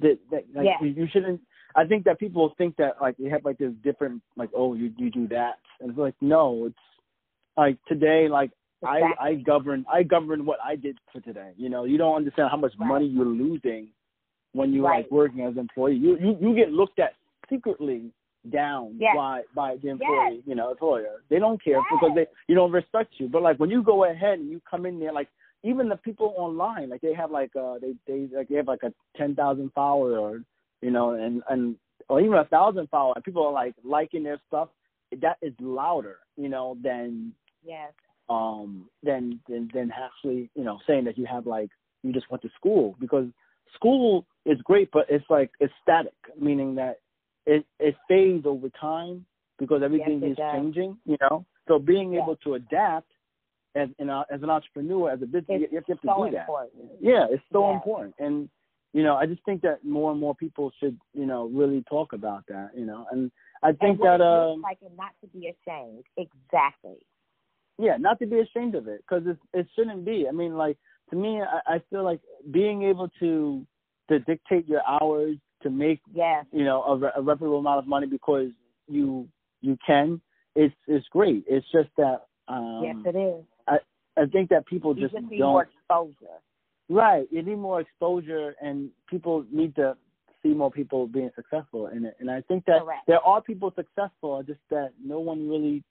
[0.00, 0.76] that that like Yeah.
[0.80, 1.40] you, you shouldn't
[1.74, 4.92] I think that people think that like they have like this different like oh you
[4.96, 6.76] you do that and it's like no it's
[7.56, 8.50] like today like
[8.84, 11.52] I I govern I govern what I did for today.
[11.56, 12.88] You know you don't understand how much Right.
[12.88, 13.88] money you're losing
[14.52, 15.04] when you're Right.
[15.04, 15.96] like working as an employee.
[15.96, 17.14] You you you get looked at
[17.48, 18.12] secretly
[18.50, 19.14] down Yes.
[19.14, 21.22] by by the employee you know employer.
[21.28, 23.28] They don't care because they you don't respect you.
[23.28, 25.28] But like when you go ahead and you come in there like
[25.62, 28.82] even the people online like they have like uh they they like they have like
[28.82, 30.42] a ten thousand follower or
[30.80, 31.76] you know and and
[32.08, 33.12] or even a thousand follower.
[33.14, 34.68] And people are like liking their stuff.
[35.20, 37.32] That is louder you know than
[37.64, 37.92] yes,
[38.32, 41.70] um than than than actually you know saying that you have like
[42.02, 43.26] you just went to school because
[43.74, 46.96] school is great but it's like it's static meaning that
[47.46, 49.24] it it fades over time
[49.58, 50.52] because everything is does.
[50.52, 52.22] changing you know so being Yeah.
[52.22, 53.10] able to adapt
[53.74, 56.30] as know as an entrepreneur as a business you it's you have to so do
[56.30, 56.90] that important.
[57.00, 57.74] yeah it's so Yeah.
[57.76, 58.48] important and
[58.92, 62.12] you know i just think that more and more people should you know really talk
[62.12, 63.30] about that you know and
[63.62, 66.04] i think and that um like and not to be ashamed.
[66.16, 66.98] Exactly.
[67.78, 70.26] Yeah, not to be ashamed of it because it it shouldn't be.
[70.28, 70.76] I mean, like
[71.10, 72.20] to me, I, I feel like
[72.50, 73.66] being able to
[74.08, 76.44] to dictate your hours to make Yes.
[76.52, 78.50] you know a, re- a reputable amount of money because
[78.88, 79.28] you
[79.60, 80.20] you can.
[80.54, 81.44] It's it's great.
[81.48, 83.44] It's just that um, yes, it is.
[83.66, 83.78] I
[84.20, 85.52] I think that people You just, just need don't.
[85.52, 86.38] more exposure.
[86.88, 89.96] Right, you need more exposure, and people need to
[90.42, 92.16] see more people being successful in it.
[92.20, 93.06] And I think that Correct.
[93.06, 95.84] there are people successful, just that no one really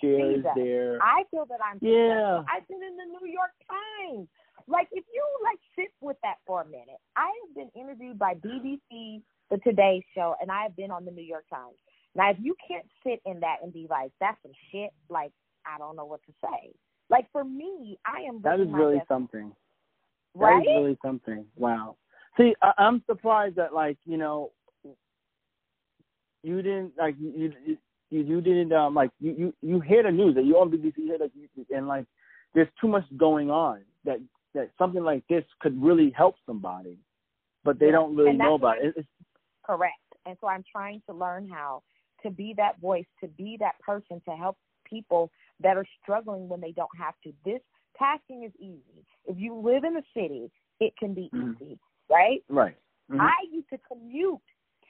[0.00, 0.54] shares that.
[0.54, 0.98] their.
[1.02, 2.38] I feel that I'm Yeah.
[2.38, 2.46] successful.
[2.56, 4.28] I've been in the New York Times.
[4.66, 8.34] Like if you like sit with that for a minute, I have been interviewed by
[8.34, 11.76] BBC, the Today Show, and I have been on the New York Times.
[12.14, 15.32] Now, if you can't sit in that and be like, "That's some shit," like
[15.66, 16.72] I don't know what to say.
[17.08, 19.54] Like for me, I am That is really best- something.
[20.34, 20.64] right.
[20.64, 21.46] That is really something.
[21.56, 21.96] Wow.
[22.36, 24.52] See, I, I'm surprised that like you know,
[26.42, 27.76] you didn't like you you
[28.10, 30.96] you, you didn't um like you you you hear the news that you on BBC
[30.96, 32.06] hear you, and like
[32.54, 34.18] there's too much going on that
[34.54, 36.98] that something like this could really help somebody,
[37.64, 38.94] but they don't really know about it.
[38.96, 39.08] It's,
[39.64, 39.94] correct.
[40.26, 41.82] And so I'm trying to learn how
[42.22, 45.30] to be that voice, to be that person to help people
[45.60, 47.32] that are struggling when they don't have to.
[47.44, 47.60] This
[47.98, 49.04] tasking is easy.
[49.26, 50.50] If you live in the city,
[50.80, 51.52] it can be mm-hmm.
[51.62, 51.78] easy,
[52.10, 52.42] right?
[52.48, 52.76] Right.
[53.10, 53.20] Mm-hmm.
[53.20, 54.40] I used to commute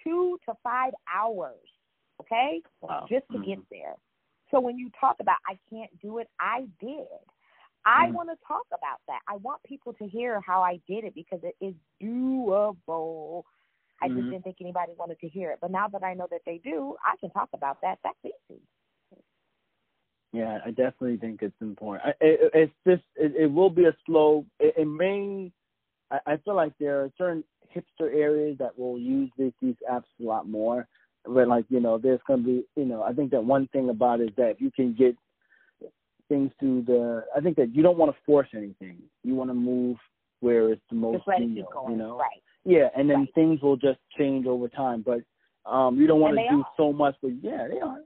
[0.03, 1.59] two to five hours,
[2.21, 3.07] okay, wow.
[3.09, 3.51] just to mm-hmm.
[3.51, 3.95] get there.
[4.51, 7.07] So when you talk about I can't do it, I did.
[7.85, 8.15] I mm-hmm.
[8.15, 9.21] want to talk about that.
[9.29, 13.43] I want people to hear how I did it because it is doable.
[14.03, 14.31] I just Mm-hmm.
[14.31, 15.59] didn't think anybody wanted to hear it.
[15.61, 17.99] But now that I know that they do, I can talk about that.
[18.03, 18.61] That's easy.
[20.33, 22.07] Yeah, I definitely think it's important.
[22.07, 24.47] I, it, it's just it, it will be a slow.
[24.59, 25.51] It, it may.
[26.11, 27.45] I, I feel like there are certain
[27.75, 30.87] hipster areas that will use these these apps a lot more.
[31.27, 33.03] But like you know, there's going to be you know.
[33.03, 35.17] I think that one thing about it is that if you can get
[36.29, 37.25] things to the.
[37.37, 38.99] I think that you don't want to force anything.
[39.23, 39.97] You want to move
[40.41, 41.69] where it's the most Just let it genial.
[41.73, 41.93] going.
[41.93, 42.17] You know.
[42.17, 42.43] Right.
[42.65, 43.35] Yeah, and then Right.
[43.35, 45.03] things will just change over time.
[45.03, 45.21] But
[45.71, 46.67] um you don't want to do are.
[46.77, 47.17] so much.
[47.21, 47.99] But yeah, they are.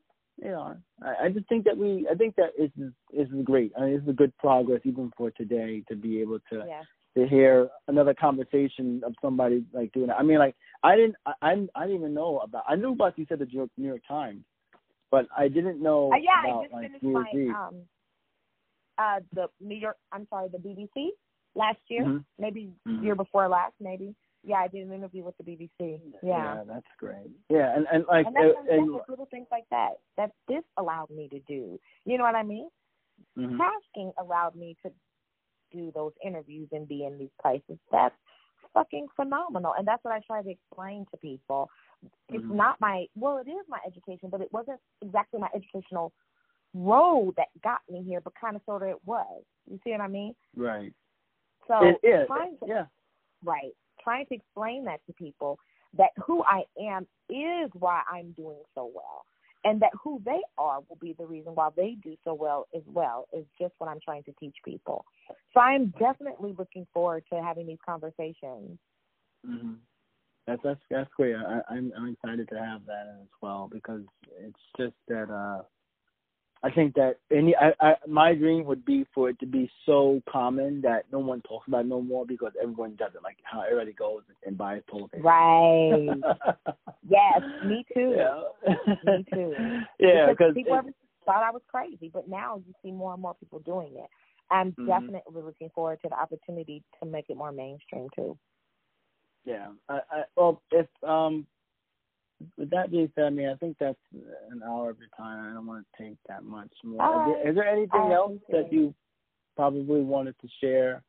[0.43, 0.77] They are.
[1.03, 2.09] I, I just think that we.
[2.11, 2.70] I think that is
[3.12, 3.73] is great.
[3.78, 6.82] I mean, it's a good progress even for today to be able to Yeah.
[7.16, 10.16] To hear another conversation of somebody like doing it.
[10.19, 11.16] I mean, like I didn't.
[11.27, 12.65] I I, I didn't even know about.
[12.69, 14.45] I knew about you said the New York, New York Times,
[15.11, 17.74] but I didn't know Uh, yeah, I about just like finished my um
[18.99, 21.11] uh the New York I'm sorry, the BBC
[21.55, 22.05] last year.
[22.05, 22.24] Mhm.
[22.39, 23.03] Maybe Mhm.
[23.03, 24.15] year before last, maybe.
[24.43, 26.03] Yeah, I did an interview with the BBC.
[26.23, 26.65] Yeah.
[26.66, 27.31] that's great.
[27.49, 31.11] Yeah, and and like and that's, uh, and, little things like that that this allowed
[31.11, 31.78] me to do.
[32.05, 32.69] You know what I mean?
[33.39, 33.57] mhm.
[33.57, 34.93] Tasking allowed me to
[35.74, 37.78] do those interviews and be in these places.
[37.90, 38.14] That's
[38.72, 39.74] fucking phenomenal.
[39.76, 41.68] And that's what I try to explain to people.
[42.28, 42.55] It's Mhm.
[42.55, 46.12] not my well, it is my education, but it wasn't exactly my educational
[46.74, 49.44] road that got me here, but kind of sort of it was.
[49.66, 50.34] You see what I mean?
[50.56, 50.92] right.
[51.66, 52.86] So It- trying to yeah.
[53.42, 55.59] right, trying to explain that to people
[55.94, 59.24] that who I am is why I'm doing so well.
[59.65, 62.82] And that who they are will be the reason why they do so well as
[62.86, 65.05] well is just what I'm trying to teach people.
[65.55, 68.78] So I'm definitely looking forward to having these conversations.
[69.45, 69.74] hmm
[70.47, 71.35] That's that's that's great.
[71.35, 74.03] I, I'm I'm excited to have that as well because
[74.39, 75.62] it's just that uh,
[76.65, 80.23] I think that any I, I my dream would be for it to be so
[80.27, 83.23] common that no one talks about it no more because everyone does it.
[83.23, 85.24] Like how everybody goes and buys toilet paper.
[85.24, 86.23] Right.
[87.09, 88.15] yes, me too.
[88.16, 88.77] Yeah.
[89.05, 89.55] Me too.
[89.99, 90.89] yeah, because people ever
[91.27, 94.09] thought I was crazy, but now you see more and more people doing it.
[94.51, 94.86] I'm Mhm.
[94.86, 98.39] definitely looking forward to the opportunity to make it more mainstream too.
[99.45, 99.69] Yeah.
[99.91, 101.47] I, I, well, if um,
[102.56, 103.98] with that being said, I mean, I think that's
[104.51, 105.51] an hour of your time.
[105.51, 106.94] I don't want to take that much more.
[106.94, 107.48] Is, there, right.
[107.48, 108.94] is there anything I else that you
[109.56, 111.02] probably wanted to share?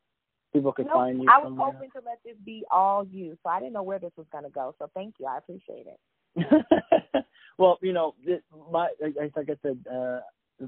[0.53, 1.71] People could find you I was somewhere.
[1.73, 4.45] hoping to let this be all you, so I didn't know where this was going
[4.45, 4.73] to go.
[4.79, 7.25] So thank you, I appreciate it.
[7.57, 8.39] well, you know, this,
[8.71, 10.19] my like, like I said, uh,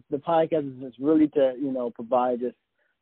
[0.10, 2.56] the, podcast is just really to you know provide just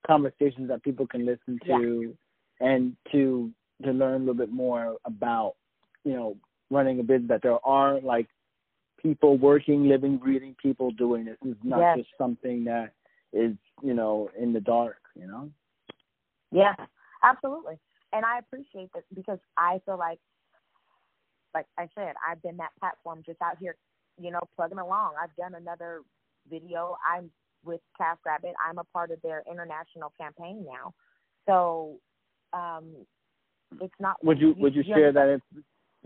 [0.06, 2.16] conversations that people can listen to
[2.60, 3.52] and to
[3.84, 5.56] to learn a little bit more about
[6.04, 6.38] you know
[6.70, 7.30] running a business.
[7.30, 8.28] That there are like
[9.02, 11.38] people working, living, breathing people doing this.
[11.46, 11.98] It's not Yes.
[12.00, 12.94] just something that
[13.34, 15.02] is you know in the dark.
[15.16, 15.50] You know.
[16.52, 16.74] Yeah,
[17.24, 17.78] absolutely.
[18.14, 20.20] And I appreciate that because I feel like,
[21.54, 23.76] like I said, I've been that platform just out here,
[24.18, 25.14] you know, plugging along.
[25.22, 26.02] I've done another
[26.50, 26.96] video.
[27.06, 27.30] I'm
[27.66, 28.54] with TaskRabbit.
[28.66, 30.94] I'm a part of their international campaign now.
[31.46, 32.00] So,
[32.54, 33.06] um,
[33.82, 34.24] it's not.
[34.24, 35.42] Would you would you share that?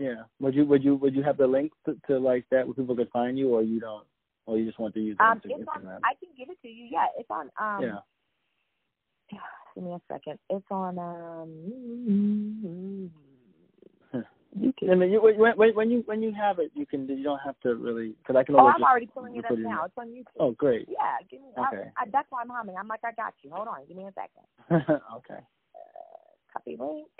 [0.00, 0.22] Yeah.
[0.40, 2.96] Would you would you would you have the link to, to like that where people
[2.96, 4.06] could find you, or you don't,
[4.46, 5.86] or you just want to use the Um, Insta- it's on.
[6.02, 6.86] I can give it to you.
[6.90, 7.50] Yeah, it's on.
[7.60, 7.98] Um, yeah.
[9.74, 10.38] Give me a second.
[10.48, 10.98] It's on.
[10.98, 13.10] Um,
[14.58, 14.90] you can.
[14.90, 17.60] I mean, you, when, when you when you have it, you can you don't have
[17.60, 19.84] to really because I can Oh, always I'm just already pulling it up in- now.
[19.84, 20.40] It's on YouTube.
[20.40, 20.88] Oh, great.
[20.88, 21.48] Yeah, give me.
[21.56, 21.90] Okay.
[21.96, 22.76] I, I, that's why I'm humming.
[22.80, 23.50] I'm like, I got you.
[23.50, 23.84] Hold on.
[23.86, 24.46] Give me a second.
[25.16, 25.40] okay.
[25.74, 27.10] Uh, copy link,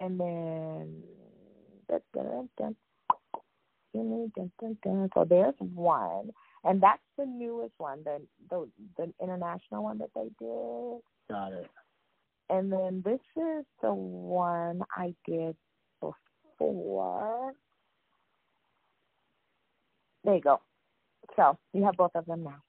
[0.00, 1.04] and then.
[5.18, 6.30] So there's one,
[6.62, 8.20] and that's the newest one, the
[8.50, 11.00] the the international one that they did.
[11.28, 11.68] Got it.
[12.50, 15.56] And then this is the one I did
[16.00, 17.52] before.
[20.22, 20.60] There you go.
[21.34, 22.62] So you have both of them now.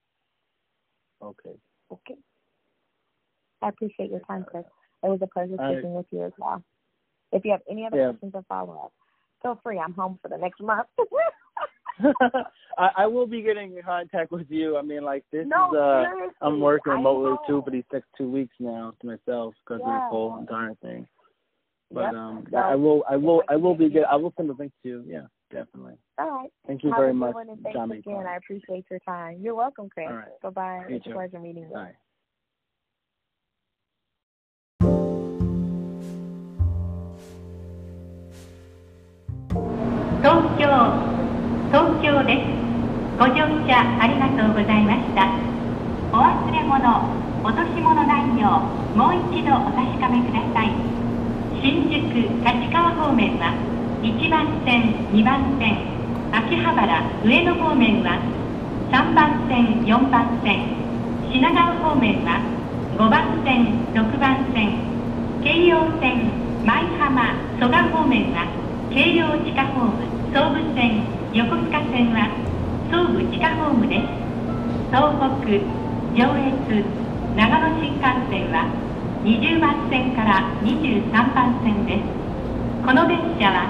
[1.21, 1.55] Okay.
[1.91, 2.15] Okay.
[3.61, 4.65] I appreciate your time, Chris.
[5.03, 5.73] It was a pleasure right.
[5.73, 6.63] speaking with you as well.
[7.31, 8.09] If you have any other Yeah.
[8.09, 8.93] questions or follow up,
[9.41, 9.79] feel free.
[9.79, 10.87] I'm home for the next month.
[12.77, 14.77] I, I will be getting in contact with you.
[14.77, 18.07] I mean, like this no, is uh, seriously, I'm working remotely too for these next
[18.17, 19.95] two weeks now to myself because of Yeah.
[19.95, 21.07] this whole entire thing.
[21.91, 22.13] But Yep.
[22.13, 24.71] um, So, I will, I will, I will be if I will send the link
[24.83, 25.03] to you.
[25.07, 25.97] Yeah, definitely.
[26.19, 26.53] All right.
[26.67, 27.97] Thank you Have very much, one, and thanks Tommy.
[27.97, 28.25] again.
[28.27, 29.39] I appreciate your time.
[29.41, 30.07] You're welcome, Chris.
[30.07, 30.41] All right.
[30.41, 30.85] Bye bye.
[30.89, 31.73] It's a pleasure meeting you.
[31.73, 31.95] Bye.
[40.19, 40.67] 東京
[41.71, 42.51] 東京です。
[43.17, 43.71] ご乗車
[44.03, 45.31] ありがとうございました。
[46.11, 46.75] お忘れ物
[47.41, 50.75] 落とし物ないようもう一度お確かめください。
[51.63, 53.55] 新宿立川方面は
[54.03, 55.87] 1番線2番線。
[56.35, 58.19] 秋葉原上野方面は
[58.91, 60.67] 3番線4番線。
[61.31, 62.43] 品川方面は
[62.97, 64.83] 5番線6番線。
[65.41, 66.27] 京葉線
[66.65, 68.59] 舞浜蘇我方面は
[68.91, 70.01] 京葉地下ホーム
[70.33, 72.25] 総武線横須賀線は
[72.89, 74.09] 総武地下ホームです。
[74.89, 75.45] 東北
[76.17, 76.81] 上越
[77.37, 78.65] 長野新幹線は
[79.21, 82.03] 20番線から23番線です。
[82.83, 83.69] この電車は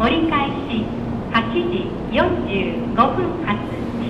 [0.00, 0.88] 折り返し
[1.36, 3.60] 8時45分発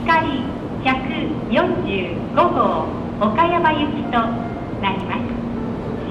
[0.07, 0.47] 光
[0.87, 2.23] 145
[2.55, 2.87] 号
[3.19, 4.23] 岡山行きと
[4.79, 5.27] なります。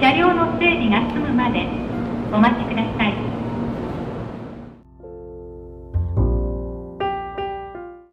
[0.02, 1.66] 車両の整備が済むまで
[2.34, 3.35] お待ちください。